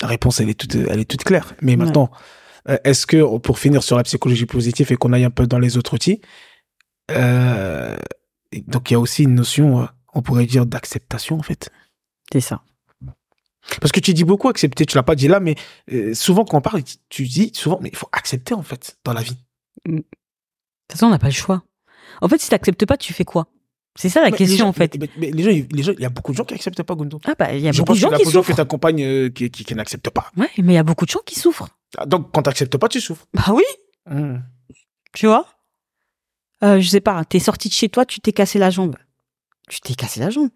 [0.00, 1.54] La réponse elle est toute elle est toute claire.
[1.62, 1.76] Mais Ouais.
[1.76, 2.10] maintenant,
[2.68, 5.58] euh, est-ce que pour finir sur la psychologie positive et qu'on aille un peu dans
[5.58, 6.20] les autres outils,
[7.10, 7.96] euh,
[8.66, 11.70] donc il y a aussi une notion, on pourrait dire, d'acceptation en fait.
[12.32, 12.62] C'est ça.
[13.80, 15.54] Parce que tu dis beaucoup accepter, tu l'as pas dit là, mais
[15.92, 19.12] euh, souvent quand on parle, tu dis souvent, mais il faut accepter en fait dans
[19.12, 19.36] la vie.
[19.86, 20.06] De toute
[20.92, 21.62] façon, on n'a pas le choix.
[22.22, 23.46] En fait, si t'acceptes pas, tu fais quoi?
[23.96, 24.96] C'est ça la Mais question gens- en fait.
[24.98, 26.82] Mais, mais les gens, ils- les gens, il y a beaucoup de gens qui acceptent
[26.82, 27.20] pas Gundo.
[27.24, 28.30] Ah bah il y a Je beaucoup pense de gens qu'il y a qui beaucoup
[28.30, 28.56] de gens que souffrent.
[28.56, 30.30] t'accompagnes euh, qui, qui, qui n'acceptent pas.
[30.36, 31.68] Ouais, mais il y a beaucoup de gens qui souffrent.
[31.98, 33.26] Ah, Donc quand t'acceptes pas, tu souffres.
[33.34, 33.64] Bah oui,
[34.08, 34.38] Hmm.
[35.14, 35.46] tu vois?
[36.62, 38.96] Euh, je sais pas, t'es sorti de chez toi, tu t'es cassé la jambe.
[39.68, 40.50] Tu t'es cassé la jambe.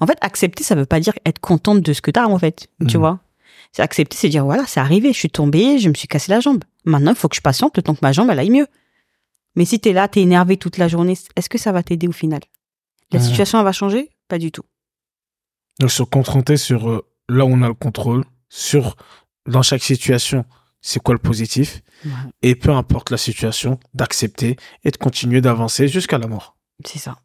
[0.00, 2.68] En fait, accepter, ça veut pas dire être contente de ce que t'as, en fait.
[2.88, 3.00] Tu Mhm.
[3.00, 3.20] vois.
[3.72, 6.40] C'est accepter, c'est dire, voilà, c'est arrivé, je suis tombée, je me suis cassé la
[6.40, 6.62] jambe.
[6.84, 8.66] Maintenant, il faut que je patiente le temps que ma jambe, elle aille mieux.
[9.56, 12.12] Mais si t'es là, t'es énervé toute la journée, est-ce que ça va t'aider au
[12.12, 12.40] final?
[13.12, 14.10] La situation, elle va changer?
[14.28, 14.64] Pas du tout.
[15.80, 18.96] Donc se concentrer sur euh, là où on a le contrôle, sur
[19.46, 20.44] dans chaque situation,
[20.80, 21.82] c'est quoi le positif,
[22.42, 26.56] et peu importe la situation, d'accepter et de continuer d'avancer jusqu'à la mort.
[26.84, 27.18] C'est ça.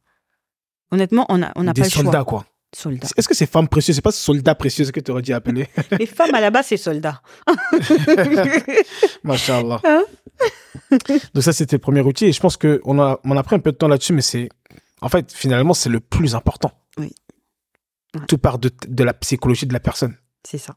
[0.92, 2.26] Honnêtement, on n'a on Des pas le soldats choix.
[2.26, 2.46] quoi.
[2.76, 3.08] Soldats.
[3.18, 3.96] Est-ce que c'est femmes précieuses?
[3.96, 5.68] C'est pas soldats précieuses que tu aurais dit appeler
[6.00, 7.22] Les femmes, à la base, c'est soldats.
[9.24, 9.82] Masha'Allah.
[9.84, 10.04] Hein?
[11.34, 12.26] Donc ça, c'était le premier outil.
[12.26, 14.50] Et je pense qu'on a, on a pris un peu de temps là-dessus, mais c'est...
[15.02, 16.72] En fait, finalement, c'est le plus important.
[16.98, 17.12] Oui.
[18.16, 18.26] Ouais.
[18.28, 20.16] Tout part de, de la psychologie de la personne.
[20.46, 20.76] c'est ça.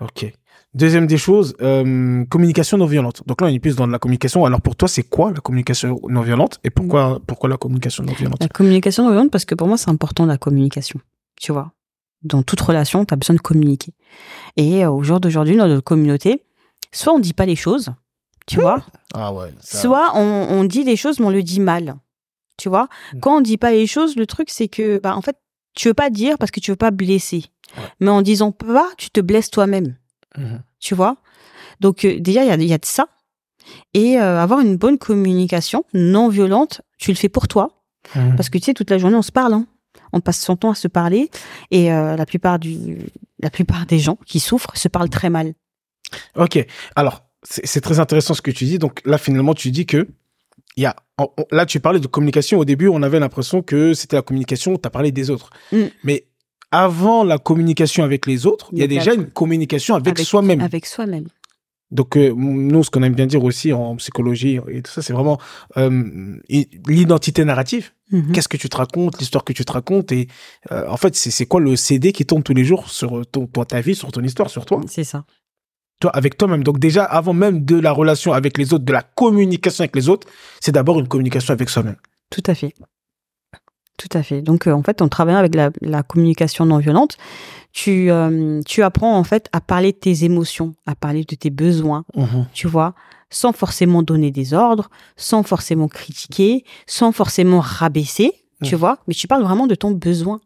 [0.00, 0.26] Ok.
[0.74, 3.22] Deuxième des choses, euh, communication non violente.
[3.26, 4.44] Donc là, on est plus dans de la communication.
[4.44, 8.12] Alors pour toi, c'est quoi la communication non violente et pourquoi, pourquoi la communication non
[8.12, 8.40] violente?
[8.42, 11.00] La communication non violente, parce que pour moi, c'est important la communication.
[11.40, 11.72] Tu vois.
[12.22, 13.92] Dans toute relation, tu as besoin de communiquer.
[14.56, 16.42] Et euh, au jour d'aujourd'hui, dans notre communauté,
[16.90, 17.90] soit on dit pas les choses,
[18.46, 18.82] tu vois,
[19.14, 19.50] Ah ouais.
[19.60, 20.20] ça- soit on,
[20.50, 21.94] on dit les choses, mais on le dit mal.
[22.56, 22.88] Tu vois.
[23.12, 23.20] Mm.
[23.20, 25.36] Quand on dit pas les choses, le truc, c'est que, bah, en fait,
[25.74, 27.44] tu veux pas dire parce que tu veux pas blesser.
[27.76, 27.82] Ouais.
[28.00, 29.96] Mais en disant pas, tu te blesses toi-même.
[30.36, 30.62] Mhm.
[30.80, 31.16] tu vois?
[31.80, 33.08] Donc euh, déjà, il y a, y a de ça.
[33.94, 37.82] Et euh, avoir une bonne communication non violente, tu le fais pour toi.
[38.14, 38.36] Mhm.
[38.36, 39.54] Parce que tu sais, toute la journée, on se parle.
[39.54, 39.66] hein.
[40.12, 41.30] On passe son temps à se parler.
[41.70, 42.98] Et euh, la, plupart du,
[43.40, 45.54] la plupart des gens qui souffrent se parlent très mal.
[46.36, 46.64] Ok.
[46.94, 48.78] Alors, c'est très intéressant ce que tu dis.
[48.78, 50.06] Donc là, finalement, tu dis que
[50.76, 50.96] il y a.
[51.52, 52.58] Là, tu parlais de communication.
[52.58, 54.76] Au début, on avait l'impression que c'était la communication.
[54.76, 55.50] Tu as parlé des autres.
[55.72, 55.84] Mm.
[56.02, 56.26] Mais
[56.74, 60.60] avant la communication avec les autres, il y a déjà une communication avec, Avec- soi-même.
[60.60, 61.26] Avec soi-même.
[61.90, 65.12] Donc euh, nous, ce qu'on aime bien dire aussi en psychologie et tout ça, c'est
[65.12, 65.38] vraiment
[65.76, 66.36] euh,
[66.88, 67.92] l'identité narrative.
[68.10, 68.32] Mhm.
[68.32, 70.26] Qu'est-ce que tu te racontes, l'histoire que tu te racontes, et
[70.72, 73.46] euh, en fait, c'est c'est quoi le CD qui tourne tous les jours sur ton,
[73.46, 75.24] toi, ta vie, sur ton histoire, sur toi, C'est ça.
[76.00, 76.64] toi avec toi-même.
[76.64, 80.08] Donc déjà, avant même de la relation avec les autres, de la communication avec les
[80.08, 80.26] autres,
[80.60, 81.96] c'est d'abord une communication avec soi-même.
[82.30, 82.74] Tout à fait.
[83.96, 84.42] Tout à fait.
[84.42, 87.16] Donc, euh, en fait, en travaillant avec la, la communication non violente,
[87.72, 91.50] tu, euh, tu apprends, en fait, à parler de tes émotions, à parler de tes
[91.50, 92.04] besoins,
[92.52, 92.94] tu vois,
[93.30, 98.32] sans forcément donner des ordres, sans forcément critiquer, sans forcément rabaisser,
[98.62, 98.78] tu Mhm.
[98.80, 100.40] vois, mais tu parles vraiment de ton besoin,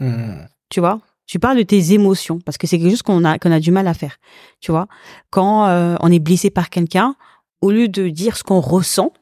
[0.00, 0.46] Mhm.
[0.70, 1.00] tu vois.
[1.26, 3.72] Tu parles de tes émotions, parce que c'est quelque chose qu'on a, qu'on a du
[3.72, 4.16] mal à faire,
[4.60, 4.86] tu vois.
[5.30, 7.14] Quand euh, on est blessé par quelqu'un,
[7.60, 9.12] au lieu de dire ce qu'on ressent,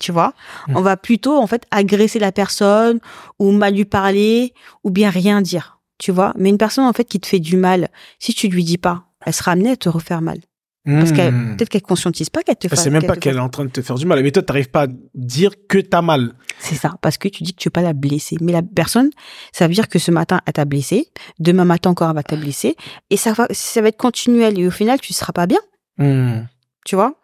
[0.00, 0.32] tu vois,
[0.68, 0.76] Mhm.
[0.78, 2.98] on va plutôt, en fait, agresser la personne,
[3.38, 6.32] ou mal lui parler, ou bien rien dire, tu vois.
[6.36, 7.88] Mais une personne, en fait, qui te fait du mal,
[8.18, 10.38] si tu lui dis pas, elle sera amenée à te refaire mal.
[10.86, 11.56] Parce qu'elle, Mhm.
[11.56, 13.70] peut-être qu'elle conscientise pas qu'elle te fait sait même pas qu'elle est en train de
[13.70, 14.22] te faire du mal.
[14.22, 16.32] Mais toi, t'arrives pas à dire que t'as mal.
[16.58, 18.38] C'est ça, parce que tu dis que tu veux pas la blesser.
[18.40, 19.10] Mais la personne,
[19.52, 22.34] ça veut dire que ce matin, elle t'a blessé, demain matin encore, elle va te
[22.34, 22.76] blesser,
[23.10, 24.58] et ça va, ça va être continuel.
[24.58, 25.60] Et au final, tu seras pas bien,
[25.98, 26.48] Mhm.
[26.86, 27.14] tu vois?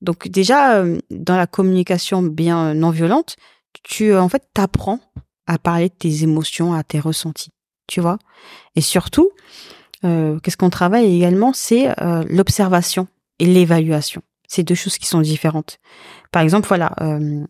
[0.00, 3.36] Donc déjà, dans la communication bien non violente,
[3.82, 5.00] tu en fait t'apprends
[5.46, 7.50] à parler de tes émotions, à tes ressentis,
[7.86, 8.18] tu vois?
[8.76, 9.30] Et surtout,
[10.04, 14.22] euh, qu'est-ce qu'on travaille également, c'est euh, l'observation et l'évaluation.
[14.46, 15.78] C'est deux choses qui sont différentes.
[16.30, 17.44] Par exemple, voilà, euh,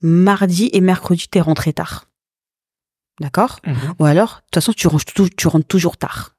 [0.00, 2.06] mardi et mercredi, t'es rentré tard.
[3.20, 3.60] D'accord?
[3.66, 3.94] Mhm.
[3.98, 5.04] Ou alors, de toute façon, tu rentres,
[5.36, 6.34] tu rentres toujours tard.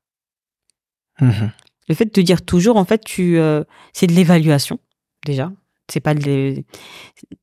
[1.21, 1.51] Mhm.
[1.93, 3.63] Le fait de te dire toujours, en fait, tu, euh,
[3.93, 4.79] c'est de l'évaluation
[5.27, 5.51] déjà.
[5.91, 6.63] C'est pas de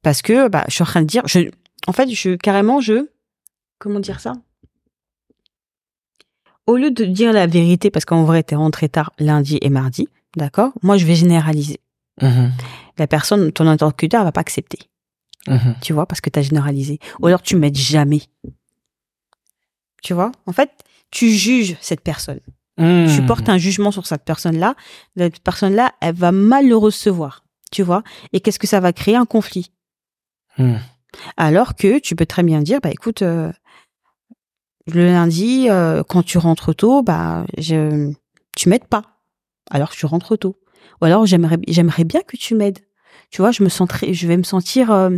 [0.03, 1.49] parce que bah, je suis en train de dire, je,
[1.87, 3.07] en fait, je carrément, je,
[3.79, 4.33] comment dire ça?
[6.67, 10.09] Au lieu de dire la vérité, parce qu'en vrai, t'es rentré tard lundi et mardi,
[10.37, 10.73] d'accord?
[10.83, 11.79] Moi, je vais généraliser.
[12.21, 12.51] Mhm.
[12.99, 14.81] La personne, ton interlocuteur, va pas accepter,
[15.47, 15.77] Mhm.
[15.81, 16.99] tu vois, parce que t'as généralisé.
[17.21, 18.23] Ou alors, tu m'aides jamais.
[20.03, 20.33] Tu vois?
[20.47, 20.73] En fait,
[21.13, 22.41] tu juges cette personne.
[22.81, 23.27] Tu Mhm.
[23.27, 24.75] portes un jugement sur cette personne-là,
[25.17, 28.03] cette personne-là, elle va mal le recevoir, tu vois.
[28.33, 29.17] Et qu'est-ce que ça va créer?
[29.17, 29.71] Un conflit
[30.59, 30.81] Mhm.
[31.37, 33.53] Alors que tu peux très bien dire, bah écoute, euh,
[34.87, 38.11] le lundi, euh, quand tu rentres tôt, bah je,
[38.57, 39.03] tu m'aides pas.
[39.71, 40.57] Alors je rentre tôt.
[41.01, 42.81] Ou alors j'aimerais, j'aimerais bien que tu m'aides.
[43.31, 45.11] Tu vois, je me sentirais, je vais me sentir, euh,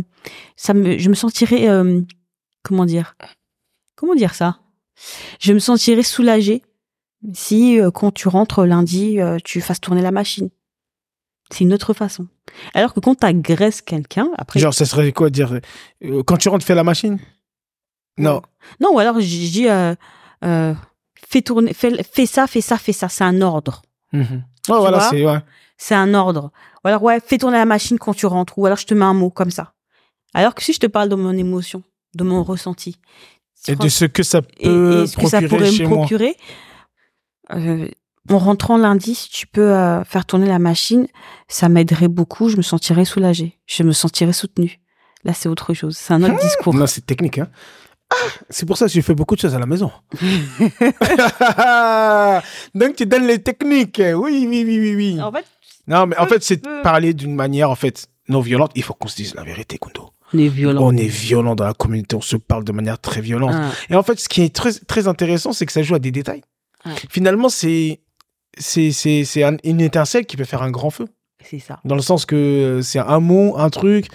[0.55, 2.01] ça me, je me sentirais, euh,
[2.61, 3.15] comment dire,
[3.95, 4.59] comment dire ça?
[5.39, 6.61] Je me sentirais soulagée
[7.33, 10.49] si euh, quand tu rentres lundi, euh, tu fasses tourner la machine.
[11.51, 12.27] C'est une autre façon.
[12.73, 14.59] Alors que quand tu agresses quelqu'un, après.
[14.59, 15.59] Genre, ça serait quoi dire
[16.03, 17.19] euh, Quand tu rentres, fais la machine?
[18.17, 18.41] Non.
[18.79, 19.67] Non, ou alors je dis,
[21.27, 23.09] fais tourner, fais, fais ça, fais ça, fais ça.
[23.09, 23.81] C'est un ordre.
[24.13, 24.25] Ouais,
[24.67, 25.25] voilà, c'est.
[25.25, 25.39] Ouais.
[25.91, 26.51] Un ordre.
[26.83, 28.57] Ou alors, ouais, fais tourner la machine quand tu rentres.
[28.57, 29.73] Ou alors, je te mets un mot comme ça.
[30.33, 31.83] Alors que si je te parle de mon émotion,
[32.15, 32.99] de mon ressenti.
[33.67, 36.07] Et de ce que ça peut et ce que ça procurer pourrait chez me moi.
[37.51, 37.87] Euh,
[38.29, 41.07] en rentrant lundi, si tu peux euh, faire tourner la machine,
[41.47, 42.49] ça m'aiderait beaucoup.
[42.49, 43.59] Je me sentirais soulagée.
[43.65, 44.79] Je me sentirais soutenue.
[45.23, 45.97] Là, c'est autre chose.
[45.97, 46.73] C'est un autre discours.
[46.73, 47.37] Non, c'est technique.
[47.37, 47.47] Hein.
[48.09, 48.15] Ah,
[48.49, 49.91] c'est pour ça que j'ai fait beaucoup de choses à la maison.
[52.75, 54.01] Donc, tu donnes les techniques.
[54.01, 55.21] Oui, oui, oui, oui, oui.
[55.21, 55.45] En fait,
[55.87, 58.71] Non, mais en fait, c'est de parler d'une manière, en fait, non violente.
[58.75, 60.11] Il faut qu'on se dise la vérité, Kundo.
[60.33, 60.81] on est violent.
[60.83, 62.15] On est violent dans la communauté.
[62.15, 63.53] On se parle de manière très violente.
[63.55, 65.99] Ah, Et en fait, ce qui est très, très intéressant, c'est que ça joue à
[65.99, 66.41] des détails.
[66.85, 66.91] Ouais.
[67.09, 67.99] Finalement, c'est,
[68.57, 71.07] c'est, c'est, c'est un- une étincelle qui peut faire un grand feu.
[71.43, 71.79] c'est ça.
[71.85, 74.07] Dans le sens que euh, c'est un mot, un truc,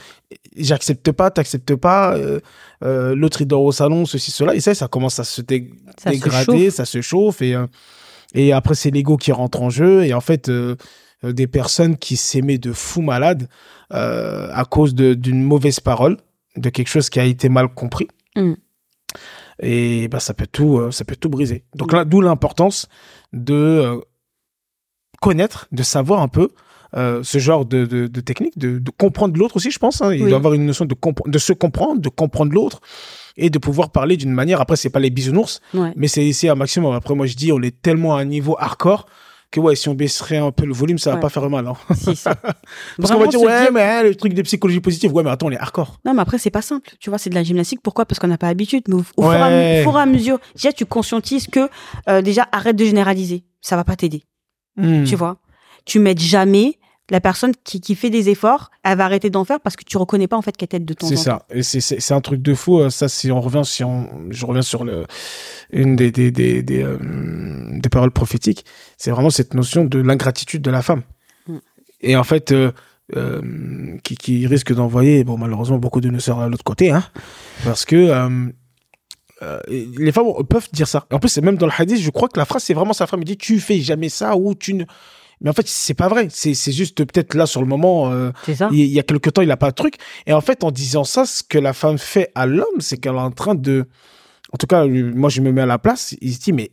[0.56, 2.40] j'accepte pas, t'acceptes pas, euh,
[2.84, 5.70] euh, l'autre il dort au salon, ceci, cela, et ça, ça commence à se dé-
[6.02, 6.74] Ça se dégrader, chauffe.
[6.74, 7.66] ça se chauffe, et, euh,
[8.34, 10.76] et après c'est l'ego qui rentre en jeu, et en fait, euh,
[11.22, 13.48] des personnes qui s'aimaient de fou malade
[13.90, 16.16] à cause d'une mauvaise parole,
[16.56, 18.06] de quelque chose qui a été mal compris.
[18.36, 18.52] Mm.
[19.60, 21.64] Et bah, ça peut tout, euh, ça peut tout briser.
[21.74, 22.88] Donc là, d'où l'importance
[23.32, 24.00] de euh,
[25.20, 26.48] connaître, de savoir un peu
[26.94, 30.00] euh, ce genre de, de, de technique, de, de comprendre l'autre aussi, je pense.
[30.00, 30.14] hein.
[30.14, 30.28] Il Oui.
[30.30, 30.94] doit avoir une notion de,
[31.26, 32.80] de se comprendre, de comprendre l'autre
[33.36, 34.60] et de pouvoir parler d'une manière.
[34.60, 35.92] Après, c'est pas les bisounours, Ouais.
[35.96, 36.94] mais c'est essayer un maximum.
[36.94, 39.06] Après, moi, je dis, on est tellement à un niveau hardcore
[39.50, 41.22] que ouais, si on baisserait un peu le volume, ça va Ouais.
[41.22, 41.66] pas faire mal.
[41.66, 41.74] hein.
[41.94, 42.24] Si, si.
[42.98, 45.46] Parce qu'on va dire, ouais, mais hein, le truc de psychologie positive, ouais, mais attends,
[45.46, 45.98] on est hardcore.
[46.04, 46.90] Non, mais après, c'est pas simple.
[47.00, 47.80] Tu vois, c'est de la gymnastique.
[47.82, 48.04] Pourquoi?
[48.04, 48.82] Parce qu'on n'a pas l'habitude.
[48.88, 49.36] Mais au, au Ouais.
[49.36, 51.68] fur, et à, au fur et à mesure, déjà, tu conscientises que,
[52.08, 53.44] euh, déjà, arrête de généraliser.
[53.60, 54.22] Ça va pas t'aider.
[54.76, 55.04] Hmm.
[55.04, 55.38] Tu vois?
[55.86, 56.77] Tu m'aides jamais.
[57.10, 59.96] La personne qui, qui fait des efforts, elle va arrêter d'en faire parce que tu
[59.96, 61.46] reconnais pas, en fait, qu'elle t'aide de temps C'est ça.
[61.50, 62.80] Et c'est, un truc de fou.
[62.80, 65.06] euh, Ça, si on revient, si on, je reviens sur le,
[65.70, 66.98] une des, des, des, des, euh,
[67.78, 68.64] des paroles prophétiques,
[68.98, 71.02] c'est vraiment cette notion de l'ingratitude de la femme.
[71.46, 71.56] Mm.
[72.02, 72.72] Et en fait, euh,
[73.16, 73.40] euh,
[74.04, 77.04] qui, qui risque d'envoyer, bon, malheureusement, beaucoup de nos sœurs à l'autre côté, hein,
[77.64, 81.06] parce que, euh, les femmes peuvent dire ça.
[81.12, 83.06] En plus, c'est même dans le hadith, je crois que la phrase, c'est vraiment sa
[83.06, 83.20] femme.
[83.22, 84.84] Il dit, tu fais jamais ça ou tu ne.
[85.40, 86.28] Mais en fait, c'est pas vrai.
[86.30, 89.30] C'est, c'est juste peut-être là sur le moment, euh, C'est ça il y a quelque
[89.30, 89.94] temps, il n'a pas de truc.
[90.26, 93.14] Et en fait, en disant ça, ce que la femme fait à l'homme, c'est qu'elle
[93.14, 93.86] est en train de.
[94.52, 96.14] En tout cas, moi, je me mets à la place.
[96.20, 96.70] Il se dit, mais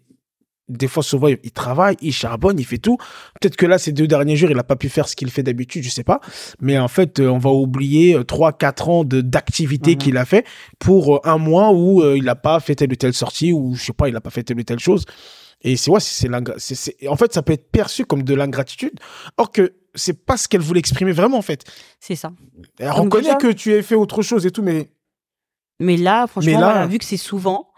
[0.67, 2.97] des fois, souvent, il travaille, il charbonne, il fait tout.
[3.39, 5.43] Peut-être que là, ces deux derniers jours, il n'a pas pu faire ce qu'il fait
[5.43, 6.21] d'habitude, je sais pas.
[6.59, 9.97] Mais en fait, euh, on va oublier euh, trois, quatre ans de d'activité Mhm.
[9.99, 10.43] qu'il a fait
[10.79, 13.83] pour euh, un mois où il n'a pas fait telle ou telle sortie ou je
[13.83, 15.05] sais pas, il n'a pas fait telle ou telle chose.
[15.67, 16.29] Et c'est ouais, c'est
[17.07, 18.99] en fait, ça peut être perçu comme de l'ingratitude,
[19.37, 21.63] or que c'est pas ce qu'elle voulait exprimer vraiment en fait.
[21.99, 22.31] C'est ça.
[22.79, 24.91] Elle Donc reconnaît déjà- que tu as fait autre chose et tout, mais
[25.79, 27.69] Mais là, franchement, Mais là- voilà, vu que c'est souvent,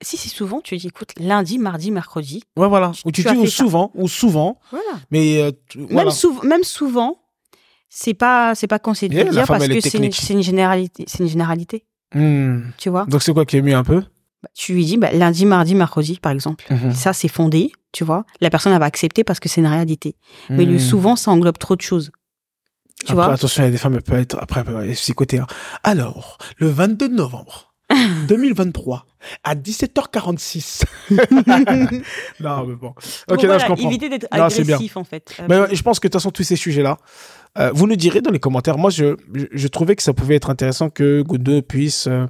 [0.00, 2.44] si c'est souvent, tu dis, écoute, lundi, mardi, mercredi.
[2.56, 2.92] ouais, voilà.
[2.94, 3.50] Tu- Ou tu, dis ou ça.
[3.64, 4.84] souvent, ou souvent, Voilà.
[5.10, 6.10] mais euh, tu- voilà.
[6.10, 7.18] Même, même souvent,
[7.90, 11.04] c'est pas, c'est pas conseillé de Yeah, dire parce que c'est une, généralité.
[11.08, 11.84] C'est une généralité,
[12.14, 12.60] Hmm.
[12.78, 13.04] tu vois?
[13.06, 14.02] Donc c'est quoi qui est mieux un peu?
[14.54, 16.64] Tu lui dis bah, lundi, mardi, mercredi, par exemple.
[16.94, 18.24] Ça, c'est fondé, tu vois.
[18.40, 20.16] La personne, elle va accepter parce que c'est une réalité.
[20.50, 20.78] Mais Hmm.
[20.78, 22.10] souvent, ça englobe trop de choses.
[23.04, 23.32] Tu Après, vois?
[23.34, 24.64] attention, il y a des femmes, elles peuvent être après,
[24.94, 25.38] psychotées.
[25.38, 25.46] hein.
[25.82, 27.72] Alors, le 22 novembre,
[28.28, 29.06] 2023
[29.44, 30.82] à 17h46.
[32.40, 32.88] non, mais bon.
[32.88, 32.94] Ok,
[33.28, 33.88] Bon, là, voilà, je comprends.
[33.88, 35.34] Éviter d'être agressif, en fait.
[35.40, 36.98] Euh, Mais ouais, je pense que de toute façon, tous ces sujets-là,
[37.58, 38.78] euh, vous nous direz dans les commentaires.
[38.78, 42.26] Moi, je, je, je trouvais que ça pouvait être intéressant que Gundo puisse euh,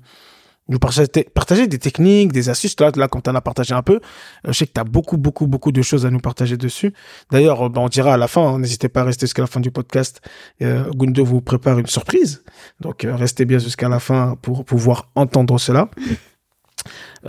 [0.69, 2.79] nous partager, partager des techniques, des astuces.
[2.81, 3.99] Là, là quand on a partagé un peu, euh,
[4.47, 6.93] je sais que tu as beaucoup, beaucoup, beaucoup de choses à nous partager dessus.
[7.31, 9.49] D'ailleurs, euh, bah, on dira à la fin, hein, n'hésitez pas à rester jusqu'à la
[9.49, 10.21] fin du podcast.
[10.63, 12.45] Euh, Gundo vous prépare une surprise.
[12.81, 15.89] Donc, euh, restez bien jusqu'à la fin pour pouvoir entendre cela.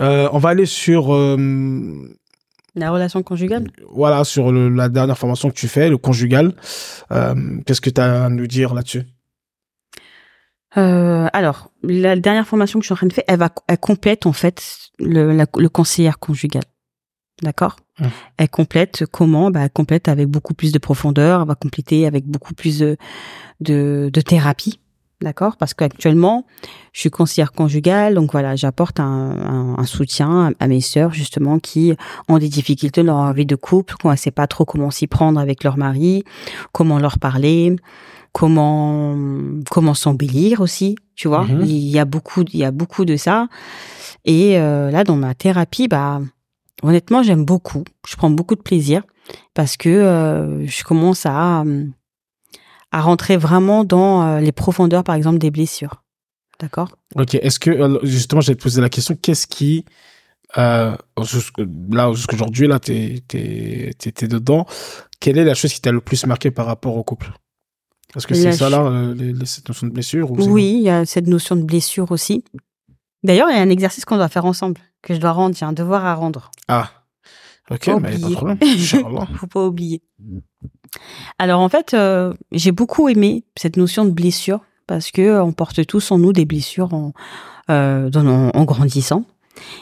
[0.00, 1.36] Euh, on va aller sur euh,
[2.74, 3.68] La relation conjugale.
[3.92, 6.54] voilà, sur le- la dernière formation que tu fais, le conjugal.
[7.12, 7.34] Euh,
[7.66, 9.02] Qu'est-ce que tu as à nous dire là-dessus?
[10.76, 13.78] Euh, alors, la dernière formation que je suis en train de faire, elle va, elle
[13.78, 14.62] complète en fait
[14.98, 16.62] le, la- le conseillère conjugal.
[17.42, 17.76] D'accord?
[17.98, 18.06] Mmh.
[18.38, 19.50] Elle complète comment?
[19.50, 22.96] Bah, Elle complète avec beaucoup plus de profondeur, elle va compléter avec beaucoup plus de,
[23.60, 24.80] de, de thérapie.
[25.20, 25.56] D'accord?
[25.56, 26.44] Parce qu'actuellement,
[26.92, 31.58] je suis conseillère conjugale, donc voilà, j'apporte un, un, un soutien à, mes sœurs justement
[31.58, 31.94] qui
[32.28, 35.06] ont des difficultés dans leur vie de couple, qu'on ne sait pas trop comment s'y
[35.06, 36.24] prendre avec leur mari,
[36.72, 37.76] comment leur parler,
[38.32, 39.16] comment
[39.70, 41.44] comment s'embellir aussi, tu vois?
[41.44, 41.62] Mhm.
[41.64, 43.48] Il y a beaucoup il y a beaucoup de ça.
[44.24, 46.20] Et euh, là dans ma thérapie bah
[46.82, 49.02] honnêtement, j'aime beaucoup, je prends beaucoup de plaisir
[49.54, 51.86] parce que euh, je commence à euh,
[52.94, 56.02] à rentrer vraiment dans euh, les profondeurs par exemple des blessures.
[56.60, 56.96] D'accord?
[57.16, 59.84] Ok, est-ce que, euh, justement, j'allais te poser la question, qu'est-ce qui,
[60.56, 60.94] euh,
[61.90, 64.64] là, jusqu'aujourd'hui, là, t'es, t'es dedans,
[65.18, 67.32] quelle est la chose qui t'a le plus marqué par rapport au couple?
[68.14, 70.82] Est-ce que c'est ça, là, euh, les, les- cette notion de blessure ou Oui, il
[70.84, 72.44] y a cette notion de blessure aussi.
[73.24, 75.64] D'ailleurs, il y a un exercice qu'on doit faire ensemble, que je dois rendre, j'ai
[75.64, 76.52] un devoir à rendre.
[76.68, 76.90] Ah,
[77.70, 78.58] ok, Pas mais pas de problème.
[79.36, 80.02] Faut pas oublier.
[81.38, 85.52] Alors en fait, euh, j'ai beaucoup aimé cette notion de blessure parce que euh, on
[85.52, 87.12] porte tous en nous des blessures en,
[87.70, 89.24] euh, dans- en, en grandissant.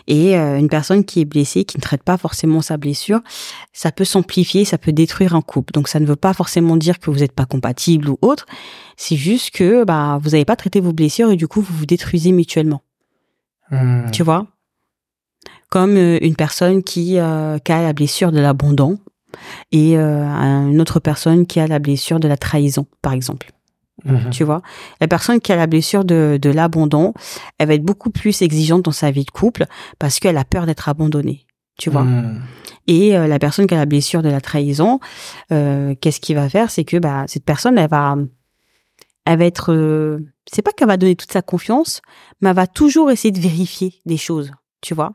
[0.07, 3.21] Et une personne qui est blessée, qui ne traite pas forcément sa blessure,
[3.73, 5.73] ça peut s'amplifier, ça peut détruire un couple.
[5.73, 8.45] Donc ça ne veut pas forcément dire que vous n'êtes pas compatible ou autre.
[8.99, 11.87] C'est juste que bah vous n'avez pas traité vos blessures et du coup vous vous
[11.87, 12.83] détruisez mutuellement.
[13.71, 14.11] Hmm.
[14.13, 14.47] Tu vois?
[15.73, 18.99] Comme euh, une personne qui, euh, qui a la blessure de l'abandon
[19.71, 23.51] et euh, une autre personne qui a la blessure de la trahison, par exemple.
[24.05, 24.29] Mhm.
[24.29, 24.61] Tu vois?
[25.01, 27.15] La personne qui a la blessure de, de l'abandon,
[27.57, 29.65] elle va être beaucoup plus exigeante dans sa vie de couple
[29.99, 31.47] parce qu'elle a peur d'être abandonnée.
[31.79, 32.03] Tu vois?
[32.03, 32.43] Hmm.
[32.87, 35.01] Et euh, la personne qui a la blessure de la trahison,
[35.53, 36.71] euh, qu'est-ce qu'il va faire?
[36.71, 38.17] C'est que bah, cette personne, elle va,
[39.25, 39.73] elle va être...
[39.73, 40.19] euh,
[40.53, 42.03] c'est pas qu'elle va donner toute sa confiance,
[42.43, 44.53] mais elle va toujours essayer de vérifier des choses.
[44.83, 45.15] Tu vois?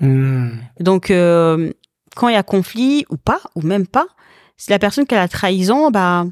[0.00, 0.50] Hmm.
[0.80, 1.72] donc, euh,
[2.16, 4.06] quand il y a conflit ou pas, ou même pas,
[4.56, 6.26] si la personne qui a la trahison, bah,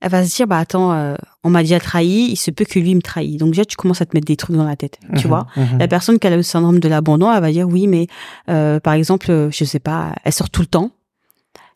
[0.00, 1.14] elle va se dire, bah attends, euh,
[1.44, 3.38] on m'a déjà trahi, il se peut que lui me trahit.
[3.40, 5.28] Donc déjà, tu commences à te mettre des trucs dans la tête, tu Mhm.
[5.28, 5.46] vois.
[5.56, 5.78] Mhm.
[5.78, 8.06] La personne qui a le syndrome de l'abandon, elle va dire, oui, mais
[8.50, 10.90] euh, par exemple, je sais pas, elle sort tout le temps.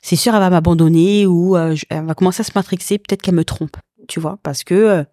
[0.03, 3.45] C'est sûr, elle va m'abandonner ou elle va commencer à se matrixer, peut-être qu'elle me
[3.45, 3.77] trompe,
[4.09, 5.05] tu vois, parce que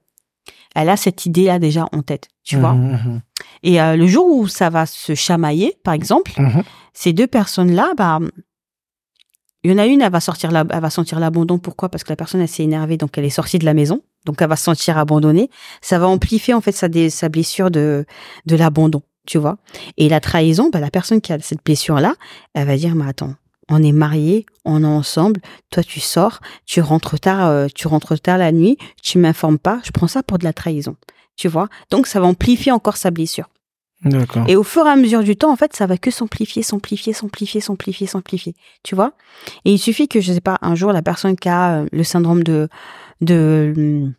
[0.75, 2.73] elle a cette idée-là déjà en tête, tu vois.
[2.73, 3.21] Mhm.
[3.63, 6.63] Et euh, le jour où ça va se chamailler, par exemple, Mhm.
[6.93, 8.19] ces deux personnes-là, bah,
[9.63, 11.57] il y en a une, elle va sortir, la, elle va sentir l'abandon.
[11.57, 11.89] Pourquoi?
[11.89, 14.39] Parce que la personne, elle s'est énervée, donc elle est sortie de la maison, donc
[14.41, 15.49] elle va se sentir abandonnée.
[15.81, 18.05] Ça va amplifier en fait sa blessure de
[18.45, 19.57] de l'abandon, tu vois.
[19.97, 22.13] Et la trahison, bah, la personne qui a cette blessure-là,
[22.53, 23.33] elle va dire, mais attends,
[23.69, 25.41] on est mariés, on est ensemble.
[25.71, 29.79] Toi, tu sors, tu rentres tard, euh, tu rentres tard la nuit, tu m'informes pas.
[29.83, 30.95] Je prends ça pour de la trahison,
[31.35, 31.67] tu vois?
[31.89, 33.49] Donc ça va amplifier encore sa blessure.
[34.03, 34.43] D'accord.
[34.47, 37.13] Et au fur et à mesure du temps, en fait, ça va que s'amplifier, s'amplifier,
[37.13, 38.53] s'amplifier, s'amplifier, s'amplifier.
[38.83, 39.13] Tu vois?
[39.63, 42.03] Et il suffit que, je sais pas, un jour, la personne qui a euh, le
[42.03, 42.69] syndrome de
[43.21, 44.11] de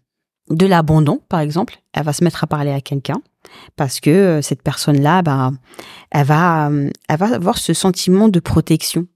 [0.51, 3.21] de l'abandon, par exemple, elle va se mettre à parler à quelqu'un
[3.77, 5.53] parce que euh, cette personne-là, bah,
[6.11, 6.71] elle va,
[7.09, 9.07] elle va avoir ce sentiment de protection,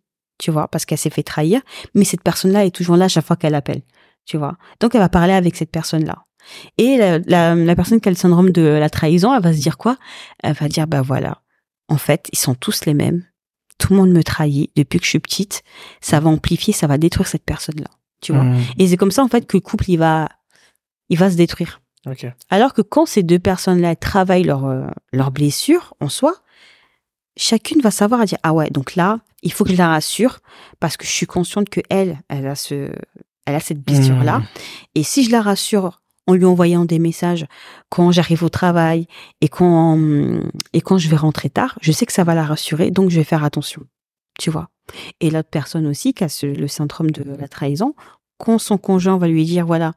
[0.41, 1.61] tu vois, parce qu'elle s'est fait trahir,
[1.95, 3.83] mais cette personne-là est toujours là chaque fois qu'elle appelle,
[4.25, 4.57] tu vois.
[4.81, 6.25] Donc, elle va parler avec cette personne-là.
[6.79, 9.61] Et la, la, la personne qui a le syndrome de la trahison, elle va se
[9.61, 9.99] dire quoi?
[10.43, 11.43] Elle va dire, bah voilà,
[11.89, 13.25] en fait, ils sont tous les mêmes.
[13.79, 15.63] Tout le monde me trahit depuis que je suis petite.
[16.01, 18.45] Ça va amplifier, ça va détruire cette personne-là, tu vois.
[18.45, 18.61] Hmm.
[18.79, 20.29] Et c'est comme ça, en fait, que le couple, il va,
[21.11, 21.81] il va se détruire.
[22.49, 26.35] Alors que quand ces deux personnes-là travaillent leur, euh, leur blessure en soi,
[27.37, 30.41] chacune va savoir à dire ah ouais donc là il faut que je la rassure
[30.81, 32.91] parce que je suis consciente que elle elle a ce
[33.47, 34.45] elle a cette blessure là Hmm.
[34.95, 37.47] et si je la rassure en lui envoyant des messages
[37.89, 39.07] quand j'arrive au travail
[39.41, 39.99] et quand
[40.73, 43.17] et quand je vais rentrer tard je sais que ça va la rassurer donc je
[43.17, 43.83] vais faire attention
[44.39, 44.69] tu vois
[45.21, 47.95] et l'autre personne aussi qui a ce- le syndrome de la trahison
[48.39, 49.93] quand son conjoint va lui dire voilà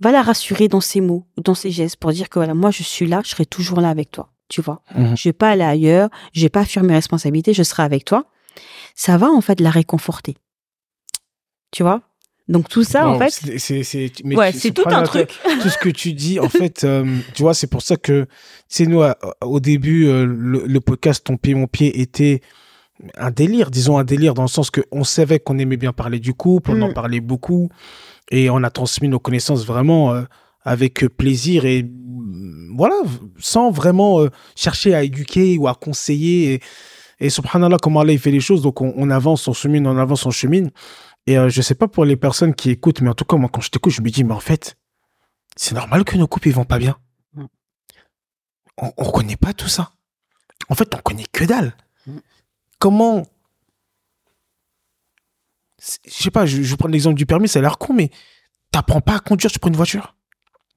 [0.00, 2.82] va la rassurer dans ses mots, dans ses gestes, pour dire que voilà, moi je
[2.82, 4.32] suis là, je serai toujours là avec toi.
[4.48, 5.16] Tu vois, Mhm.
[5.16, 8.24] je vais pas aller ailleurs, je vais pas fuir mes responsabilités, je serai avec toi.
[8.94, 10.36] Ça va en fait la réconforter.
[11.70, 12.02] Tu vois?
[12.46, 13.58] Donc tout ça en fait, c'est-
[14.36, 15.30] ouais, tout un truc.
[15.62, 18.26] tout ce que tu dis, en fait, euh, tu vois, c'est pour ça que,
[18.68, 22.42] c'est nous, à- au début, euh, le, le podcast Ton pied, mon pied était
[23.16, 26.20] un délire, disons un délire, dans le sens que on savait qu'on aimait bien parler
[26.20, 26.94] du couple, on en Mm.
[26.94, 27.70] parlait beaucoup,
[28.30, 30.22] et on a transmis nos connaissances vraiment euh,
[30.64, 31.86] avec plaisir et
[32.76, 32.96] voilà,
[33.38, 34.20] sans vraiment
[34.54, 36.54] chercher à éduquer ou à conseiller.
[36.54, 36.60] Et,
[37.20, 39.96] et subhanallah, comment Allah il fait les choses, donc on, on avance, on chemine, on
[39.96, 40.70] avance, on chemine.
[41.26, 43.48] Et euh, je sais pas pour les personnes qui écoutent, mais en tout cas, moi,
[43.52, 44.76] quand je t'écoute, je me dis, mais en fait,
[45.56, 46.98] c'est normal que nos couples, ils vont pas bien.
[47.34, 47.44] Mm.
[48.78, 49.92] On, on connaît pas tout ça.
[50.68, 51.76] En fait, on connaît que dalle.
[52.06, 52.18] Mm.
[52.78, 53.26] Comment.
[56.06, 58.10] Je sais pas, je, je vais prendre l'exemple du permis, ça a l'air con, mais
[58.70, 60.16] t'apprends pas à conduire, tu prends une voiture.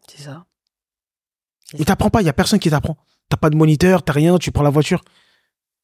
[0.07, 0.45] C'est ça.
[1.77, 2.97] Mais t'apprends pas, il y a personne qui t'apprend.
[3.29, 5.03] T'as pas de moniteur, t'as rien, tu prends la voiture.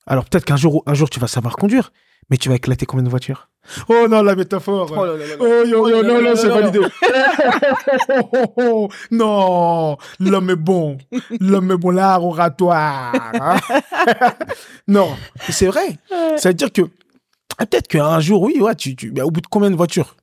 [0.07, 1.91] Alors peut-être qu'un jour, un jour, tu vas savoir conduire,
[2.29, 3.49] mais tu vas éclater combien de voitures?
[3.87, 5.23] Oh non, la métaphore Oh là là.
[5.39, 6.79] Oh, yo, Oh yo, non, non, c'est validé.
[9.11, 10.97] non, l'homme est bon.
[11.39, 13.13] L'homme est bon, l'art oratoire.
[13.33, 13.55] hein.
[14.87, 15.09] non,
[15.49, 15.97] c'est vrai.
[16.37, 16.81] Ça veut dire que
[17.57, 20.15] ah, peut-être qu'un jour, oui, ouais, tu, tu, mais au bout de combien de voitures?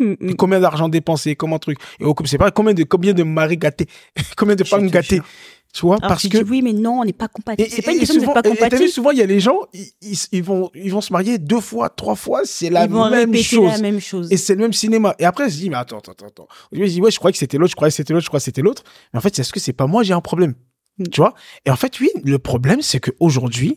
[0.00, 3.22] Et Combien d'argent dépensé Comment truc Et au couple, c'est pas combien de, combien de
[3.22, 3.86] maris gâtés
[4.36, 5.20] Combien de femmes gâtées.
[5.74, 6.38] Tu vois Alors Parce tu que.
[6.38, 7.68] dis oui, mais non, on n'est pas compatible.
[7.70, 8.88] C'est pas une question souvent, de pas et- et t'as vu, compatible.
[8.90, 11.60] souvent, il y a les gens, ils, ils, ils vont, ils vont se marier deux
[11.60, 13.70] fois, trois fois, c'est la Ils vont même répéter chose.
[13.72, 14.28] la même chose.
[14.32, 15.14] Et c'est le même cinéma.
[15.18, 16.48] Et après, je dis, mais attends, attends, attends.
[16.72, 18.28] Je me dis, ouais, je croyais que c'était l'autre, je croyais que c'était l'autre, je
[18.30, 18.82] croyais que c'était l'autre.
[19.12, 20.54] Mais en fait, est-ce que c'est pas moi, j'ai un problème
[21.00, 21.04] Mm.
[21.12, 21.34] Tu vois?
[21.64, 23.76] Et en fait, oui, le problème, c'est qu'aujourd'hui,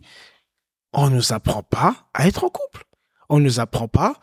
[0.93, 2.84] on nous apprend pas à être en couple.
[3.30, 4.13] On nous apprend pas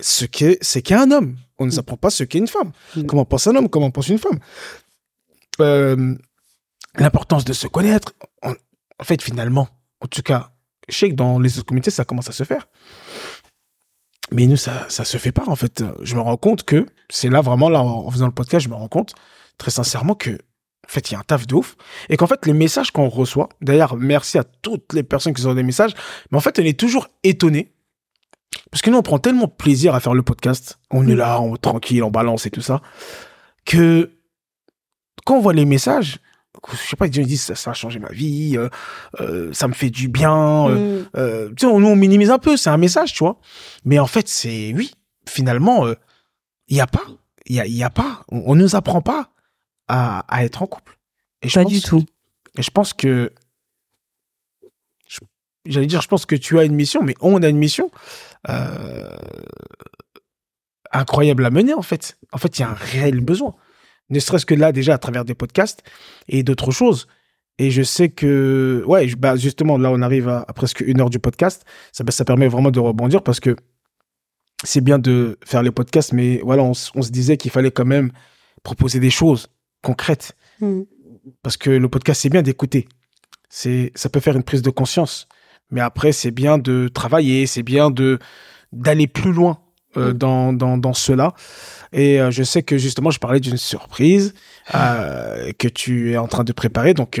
[0.00, 1.36] ce qu'est, c'est qu'est un homme.
[1.58, 1.78] On nous Mm.
[1.80, 2.72] apprend pas ce qu'est une femme.
[2.96, 3.04] Mm.
[3.06, 4.38] Comment pense un homme, comment pense une femme?
[5.60, 6.14] Euh,
[6.96, 8.12] l'importance de se connaître.
[8.42, 8.54] On-
[8.98, 9.68] en fait, finalement,
[10.00, 10.52] en tout cas,
[10.88, 12.68] je sais que dans les autres communautés, ça commence à se faire.
[14.32, 15.84] Mais nous, ça, ça se fait pas, en fait.
[16.02, 18.68] Je me rends compte que, c'est là vraiment, là, en en faisant le podcast, je
[18.70, 19.14] me rends compte,
[19.56, 21.76] très sincèrement, que, en fait, il y a un taf de ouf.
[22.08, 25.54] Et qu'en fait, les messages qu'on reçoit, d'ailleurs, merci à toutes les personnes qui ont
[25.54, 25.92] des messages,
[26.30, 27.72] mais en fait, on est toujours étonné.
[28.70, 30.78] Parce que nous, on prend tellement plaisir à faire le podcast.
[30.90, 32.80] On est là, on tranquille, on balance et tout ça.
[33.64, 34.12] Que,
[35.24, 36.18] quand on voit les messages,
[36.72, 38.68] je sais pas, ils disent, ça, ça a changé ma vie, euh,
[39.20, 41.02] euh, ça me fait du bien, euh,
[41.48, 41.54] Mm.
[41.54, 43.38] tu sais, on, nous, on minimise un peu, c'est un message, tu vois.
[43.84, 44.92] Mais en fait, c'est, oui,
[45.28, 45.86] finalement,
[46.68, 47.02] il n'y a pas,
[47.46, 49.30] il y a, y a pas, on, on nous apprend pas
[49.88, 50.98] à, à être en couple.
[51.42, 52.04] Et je Pas pense- du tout.
[52.58, 53.32] Et je pense que,
[55.68, 57.90] j'allais dire, je pense que tu as une mission, mais on a une mission
[58.48, 59.08] euh,
[60.92, 62.18] incroyable à mener, en fait.
[62.32, 63.54] En fait, il y a un réel besoin.
[64.10, 65.82] Ne serait-ce que là, déjà, à travers des podcasts
[66.28, 67.08] et d'autres choses.
[67.58, 71.10] Et je sais que, ouais, bah, justement, là, on arrive à, à presque une heure
[71.10, 71.64] du podcast.
[71.92, 73.56] Ça, bah, ça permet vraiment de rebondir parce que
[74.64, 78.10] c'est bien de faire les podcasts, mais voilà, on, se disait qu'il fallait quand même
[78.62, 79.48] proposer des choses
[79.82, 80.82] concrètes Mm.
[81.42, 82.88] parce que le podcast c'est bien d'écouter
[83.50, 85.28] c'est ça peut faire une prise de conscience
[85.70, 88.18] mais après c'est bien de travailler c'est bien de
[88.72, 89.58] d'aller plus loin
[89.96, 90.18] euh, Mm.
[90.18, 91.32] dans, dans dans cela
[91.92, 94.34] et euh, je sais que justement je parlais d'une surprise
[94.74, 97.20] euh, que tu es en train de préparer donc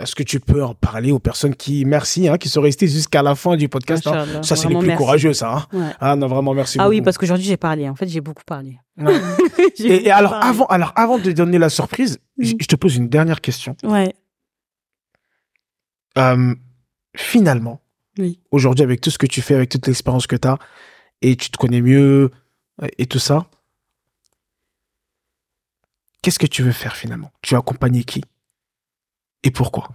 [0.00, 3.22] est-ce que tu peux en parler aux personnes qui merci hein, qui sont restées jusqu'à
[3.22, 4.26] la fin du podcast hein?
[4.42, 4.98] Ça c'est les plus merci.
[4.98, 5.66] courageux ça hein?
[5.72, 5.92] Ouais.
[6.00, 7.88] ah non vraiment merci Ah oui, parce qu'aujourd'hui j'ai parlé.
[7.88, 8.78] En fait, j'ai beaucoup parlé.
[8.98, 9.20] Ouais.
[9.78, 10.48] J'ai et, alors parlé.
[10.48, 12.58] avant alors avant de donner la surprise je Mm.
[12.60, 14.12] je te pose une dernière question Ouais.
[17.16, 17.80] Finalement,
[18.18, 18.40] Oui.
[18.50, 20.58] aujourd'hui, avec tout ce que tu fais, avec toute l'expérience que tu as,
[21.20, 22.30] et tu te connais mieux,
[22.82, 23.46] euh, et tout ça,
[26.22, 27.30] qu'est-ce que tu veux faire finalement?
[27.42, 28.22] Tu veux accompagner qui?
[29.42, 29.90] Et pourquoi?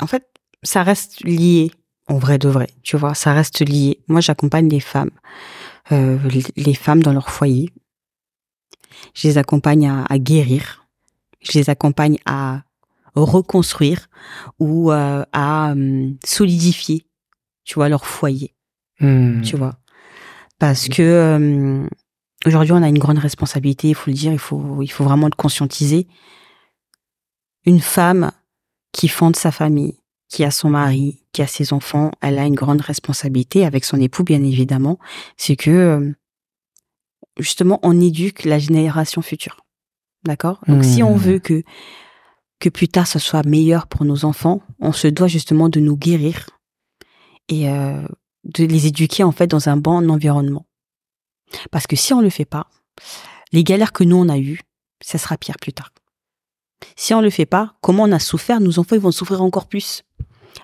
[0.00, 0.26] En fait,
[0.62, 1.70] ça reste lié,
[2.08, 2.68] en vrai de vrai.
[2.82, 4.00] Tu vois, ça reste lié.
[4.08, 5.12] Moi, j'accompagne les femmes,
[5.92, 7.72] euh, les- les femmes dans leur foyer.
[9.14, 10.86] Je les accompagne à, à guérir.
[11.40, 12.62] Je les accompagne à
[13.24, 14.08] reconstruire
[14.58, 17.06] ou euh, à hum, solidifier,
[17.64, 18.54] tu vois, leur foyer.
[19.00, 19.42] Hmm.
[19.42, 19.76] tu vois?
[20.58, 21.86] Parce que euh,
[22.46, 25.26] aujourd'hui, on a une grande responsabilité, il faut le dire, il faut, il faut vraiment
[25.26, 26.06] le conscientiser.
[27.66, 28.30] Une femme
[28.92, 32.54] qui fonde sa famille, qui a son mari, qui a ses enfants, elle a une
[32.54, 34.98] grande responsabilité avec son époux, bien évidemment.
[35.36, 36.12] C'est que euh,
[37.38, 39.58] justement, on éduque la génération future.
[40.24, 40.60] D'accord?
[40.66, 41.20] Donc, si on Mhm.
[41.20, 41.62] veut que
[42.58, 45.96] que plus tard ce soit meilleur pour nos enfants, on se doit justement de nous
[45.96, 46.48] guérir
[47.48, 48.06] et euh,
[48.44, 50.66] de les éduquer en fait dans un bon environnement.
[51.70, 52.68] Parce que si on le fait pas,
[53.52, 54.60] les galères que nous on a eues,
[55.00, 55.90] ça sera pire plus tard.
[56.96, 59.68] Si on le fait pas, comment on a souffert, nos enfants ils vont souffrir encore
[59.68, 60.02] plus.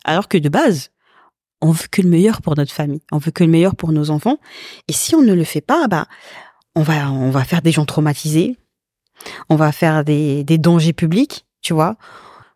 [0.04, 0.90] Alors que de base,
[1.60, 4.10] on veut que le meilleur pour notre famille, on veut que le meilleur pour nos
[4.10, 4.38] enfants.
[4.88, 6.08] Et si on ne le fait pas, bah,
[6.74, 8.56] on va, on va faire des gens traumatisés,
[9.48, 11.96] on va faire des dangers publics, tu vois.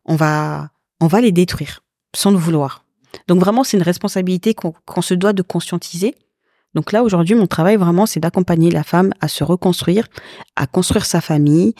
[0.04, 1.82] On va, on va les détruire
[2.14, 2.84] sans le vouloir.
[3.28, 6.14] Donc vraiment, c'est une responsabilité qu'on se doit de conscientiser.
[6.74, 10.06] Donc là, aujourd'hui, mon travail vraiment, c'est d'accompagner la femme à se reconstruire,
[10.56, 11.74] à construire sa famille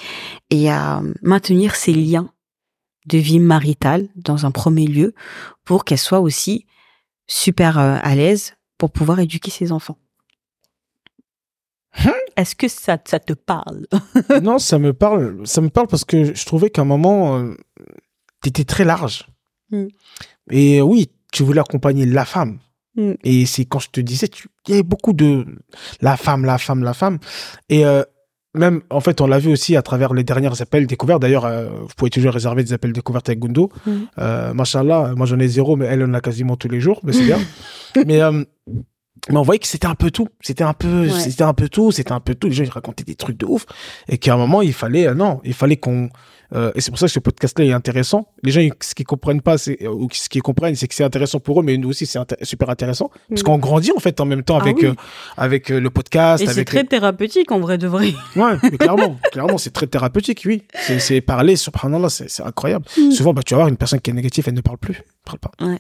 [0.50, 2.30] et à maintenir ses liens
[3.06, 5.14] de vie maritale dans un premier lieu
[5.64, 6.66] pour qu'elle soit aussi
[7.26, 9.98] super euh, à l'aise pour pouvoir éduquer ses enfants.
[12.37, 13.87] Est-ce que ça, ça te parle?
[14.43, 15.47] Non, ça me parle.
[15.47, 17.55] Ça me parle parce que je trouvais qu'à un moment, euh,
[18.43, 19.26] tu étais très large.
[19.72, 19.89] Hum.
[20.51, 22.59] Et oui, tu voulais accompagner la femme.
[22.99, 23.16] Hum.
[23.24, 24.28] Et c'est quand je te disais,
[24.66, 25.45] il y avait beaucoup de
[26.01, 27.18] la femme, la femme, la femme.
[27.68, 28.03] Et euh,
[28.55, 31.20] même, en fait, on l'a vu aussi à travers les dernières appels découverts.
[31.20, 33.70] D'ailleurs, euh, vous pouvez toujours réserver des appels découvertes avec Gundo.
[33.87, 33.93] Mmh.
[34.18, 37.12] Euh, Machallah, moi j'en ai zéro, mais elle en a quasiment tous les jours, mais
[37.12, 37.39] c'est bien.
[38.07, 38.20] mais,
[39.28, 40.28] mais on voyait que c'était un peu tout.
[40.40, 42.48] C'était un peu, c'était un peu tout, c'était un peu tout.
[42.48, 43.66] Les gens, ils racontaient des trucs de ouf.
[44.08, 46.10] Et qu'à un moment, il fallait, non, il fallait qu'on,
[46.54, 48.28] euh, et c'est pour ça que ce podcast-là est intéressant.
[48.42, 51.40] Les gens, ce qu'ils comprennent pas, c'est ou ce qu'ils comprennent, c'est que c'est intéressant
[51.40, 53.44] pour eux, mais nous aussi, c'est super intéressant parce mm.
[53.44, 54.94] qu'on grandit en fait en même temps ah avec euh,
[55.36, 56.42] avec euh, le podcast.
[56.42, 58.14] Et c'est très thérapeutique en vrai de vrai.
[58.36, 60.62] Ouais, clairement, clairement, c'est très thérapeutique, oui.
[60.98, 62.84] C'est parler, subhanallah, c'est incroyable.
[62.98, 63.10] Mm.
[63.10, 65.38] Souvent, bah, tu vas voir une personne qui est négative, elle ne parle plus, parle
[65.38, 65.50] pas.
[65.60, 65.78] Ouais.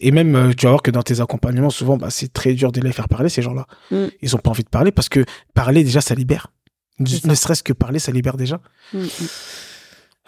[0.00, 2.80] Et même, tu vas voir que dans tes accompagnements, souvent, bah, c'est très dur de
[2.80, 3.66] les faire parler, ces gens-là.
[3.90, 4.06] Mm.
[4.20, 6.52] Ils ont pas envie de parler parce que parler, déjà, ça libère.
[6.98, 8.60] Ne serait-ce que parler, ça libère déjà.
[8.92, 9.08] Mm, mm.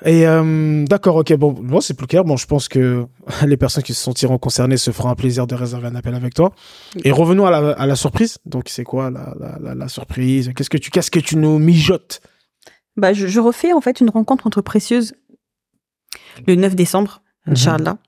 [0.05, 2.24] Et euh, d'accord, ok, bon, moi c'est plus clair.
[2.24, 3.07] Bon, je pense que
[3.47, 6.35] les personnes qui se sentiront concernées se feront un plaisir de réserver un appel avec
[6.35, 6.53] toi.
[7.05, 8.39] Et revenons à la, surprise.
[8.45, 10.53] Donc, c'est quoi la, surprise?
[10.55, 12.20] Qu'est-ce que tu, qu'est-ce que tu nous mijotes?
[12.97, 15.14] Bah, je, refais en fait une rencontre entre précieuses
[16.47, 17.53] le 9 décembre, mhm.
[17.53, 17.99] Inch'Allah.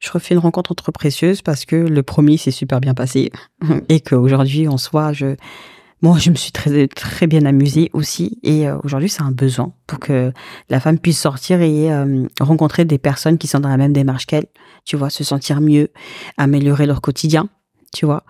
[0.00, 3.30] Je refais une rencontre entre précieuses parce que le premier s'est super bien passé
[3.88, 5.36] et qu'aujourd'hui, en soi, je
[6.02, 9.72] Bon, je me suis très très bien amusée aussi et euh, aujourd'hui c'est un besoin
[9.86, 10.32] pour que
[10.68, 14.26] la femme puisse sortir et euh, rencontrer des personnes qui sont dans la même démarche
[14.26, 14.46] qu'elle,
[14.84, 15.92] tu vois, se sentir mieux,
[16.38, 17.48] améliorer leur quotidien,
[17.92, 18.24] tu vois.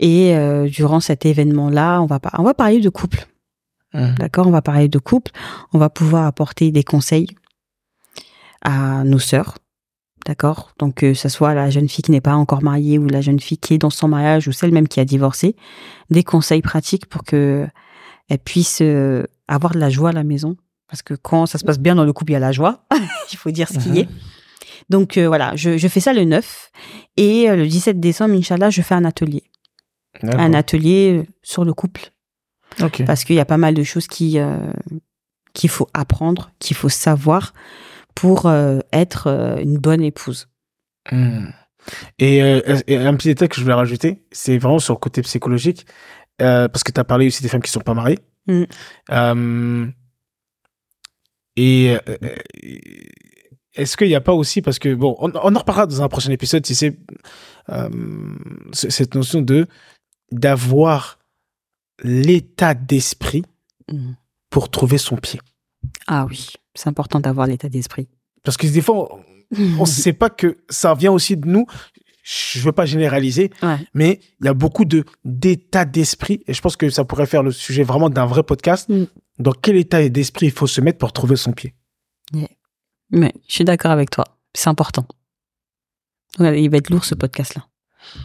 [0.00, 3.28] Et euh, durant cet événement-là, on va on va parler de couple.
[3.92, 4.14] Mmh.
[4.18, 5.30] D'accord, on va parler de couple,
[5.72, 7.28] on va pouvoir apporter des conseils
[8.62, 9.54] à nos sœurs,
[10.24, 13.20] D'accord Donc, que ce soit la jeune fille qui n'est pas encore mariée ou la
[13.20, 15.54] jeune fille qui est dans son mariage ou celle même qui a divorcé,
[16.10, 17.66] des conseils pratiques pour que
[18.30, 20.56] elle puisse euh, avoir de la joie à la maison.
[20.88, 22.84] Parce que quand ça se passe bien dans le couple, il y a la joie.
[23.32, 24.08] il faut dire ce qui est.
[24.88, 26.70] Donc, euh, voilà, je, je, fais ça le 9.
[27.16, 29.44] Et euh, le 17 décembre, Inch'Allah, je fais un atelier.
[30.22, 32.12] Un atelier sur le couple.
[33.06, 34.38] Parce qu'il y a pas mal de choses qui
[35.52, 37.54] qu'il faut apprendre, qu'il faut savoir
[38.14, 40.48] pour euh, être euh, une bonne épouse.
[41.10, 41.48] Hmm.
[42.18, 45.86] Et, euh, un petit détail que je voulais rajouter, c'est vraiment sur le côté psychologique,
[46.38, 48.18] parce que tu as parlé aussi des femmes qui sont pas mariées.
[48.46, 49.90] Hmm.
[51.56, 51.96] et
[53.74, 56.30] est-ce qu'il n'y a pas aussi, parce que, bon, on, en reparlera dans un prochain
[56.30, 56.96] épisode, si c'est
[58.72, 59.66] cette notion de
[60.32, 61.18] d'avoir
[62.02, 63.44] l'état d'esprit
[63.92, 64.12] hmm.
[64.48, 65.40] pour trouver son pied.
[66.06, 66.48] Ah oui.
[66.74, 68.08] C'est important d'avoir l'état d'esprit.
[68.42, 69.20] Parce que des fois,
[69.56, 71.66] on ne sait pas que ça vient aussi de nous.
[72.22, 73.50] Je veux pas généraliser,
[73.92, 77.42] mais il y a beaucoup de d'état d'esprit et je pense que ça pourrait faire
[77.42, 78.88] le sujet vraiment d'un vrai podcast.
[78.88, 79.04] Mm.
[79.40, 81.74] Dans quel état d'esprit il faut se mettre pour trouver son pied?
[83.10, 84.24] Mais je suis d'accord avec toi.
[84.54, 85.06] C'est important.
[86.38, 87.66] il va être lourd ce podcast-là.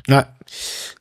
[0.08, 0.24] Ouais.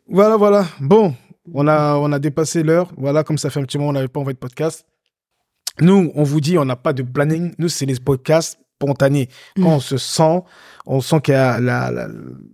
[0.08, 0.66] Voilà, voilà.
[0.80, 1.14] Bon,
[1.54, 2.90] on a, on a dépassé l'heure.
[2.96, 4.86] Voilà, comme ça fait un petit moment, on n'avait pas envoyé de podcast.
[5.80, 7.52] Nous, on vous dit, on n'a pas de planning.
[7.58, 9.28] Nous, c'est les podcasts spontanés.
[9.56, 9.66] Quand mm.
[9.66, 10.42] on se sent,
[10.86, 11.58] on sent qu'il y a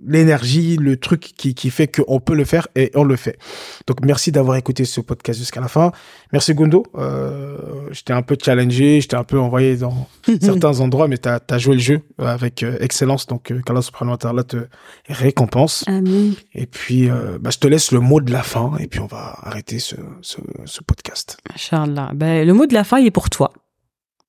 [0.04, 3.38] l'énergie, le truc qui, qui fait qu'on peut le faire et on le fait.
[3.86, 5.92] Donc merci d'avoir écouté ce podcast jusqu'à la fin.
[6.32, 6.84] Merci Gundo.
[6.96, 7.56] Euh,
[7.92, 10.08] je t'ai un peu challengé, je t'ai un peu envoyé dans
[10.40, 13.26] certains endroits, mais tu as, joué le jeu avec euh, excellence.
[13.26, 14.66] Donc euh, qu'Allah subhanahu wa te
[15.08, 15.84] récompense.
[15.86, 16.34] Amen.
[16.54, 19.06] Et puis euh, bah, je te laisse le mot de la fin et puis on
[19.06, 21.38] va arrêter ce, ce, ce podcast.
[21.54, 22.10] Inch'Allah.
[22.14, 23.52] Ben, le mot de la fin, il est pour toi.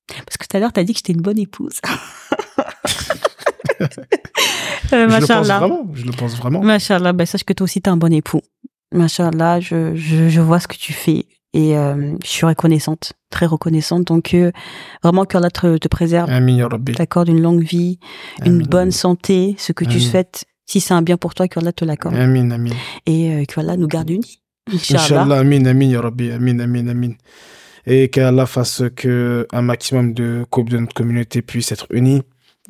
[0.08, 1.80] Parce que tout à l'heure, tu as dit que j'étais une bonne épouse.
[3.80, 5.86] euh, je le pense vraiment.
[5.94, 6.62] Je le pense vraiment.
[6.62, 8.42] Machallah, ben, sache que toi aussi, tu es un bon époux.
[8.92, 11.26] Machallah, je, je, je vois ce que tu fais
[11.56, 14.04] et euh, je suis reconnaissante, très reconnaissante.
[14.04, 14.52] Donc, euh,
[15.02, 16.30] vraiment, que Allah te, te préserve,
[16.94, 17.98] t'accorde une longue vie,
[18.44, 20.44] une bonne santé, ce que tu souhaites.
[20.68, 22.16] Si c'est un bien pour toi, que Allah te l'accorde.
[22.16, 22.72] Amin, amin.
[23.06, 24.42] Et euh, que Allah nous garde unis.
[24.70, 25.02] Inch'Allah.
[25.22, 27.12] Inch'Allah, amin, amin, ya Rabbi, amin, amin, amin.
[27.86, 32.22] Et qu'Allah fasse que un maximum de couples de notre communauté puissent être unis.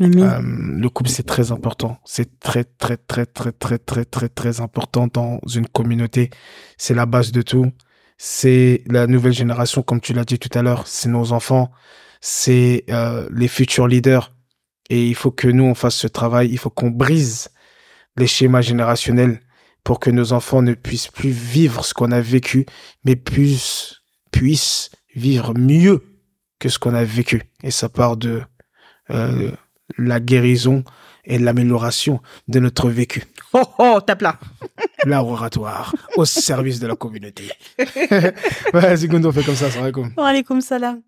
[0.02, 1.98] Euh, le couple, c'est très important.
[2.04, 6.30] C'est très, très, très, très, très, très, très, très important dans une communauté.
[6.76, 7.72] C'est la base de tout.
[8.18, 10.86] C'est la nouvelle génération, comme tu l'as dit tout à l'heure.
[10.86, 11.70] C'est nos enfants.
[12.20, 14.32] C'est euh, les futurs leaders.
[14.90, 16.48] Et il faut que nous, on fasse ce travail.
[16.50, 17.48] Il faut qu'on brise
[18.16, 19.40] les schémas générationnels
[19.82, 22.66] pour que nos enfants ne puissent plus vivre ce qu'on a vécu,
[23.04, 24.00] mais puissent,
[24.32, 26.04] puissent vivre mieux
[26.58, 27.42] que ce qu'on a vécu.
[27.62, 28.42] Et ça part de
[29.10, 29.50] euh,
[29.98, 30.84] la guérison
[31.24, 33.24] et l'amélioration de notre vécu.
[33.52, 34.38] Oh, oh, tape là.
[35.04, 37.50] L'art oratoire au service de la communauté.
[37.78, 40.12] ouais, c'est on fait comme ça, ça va comme.
[40.16, 41.02] Wa alaykoum salam.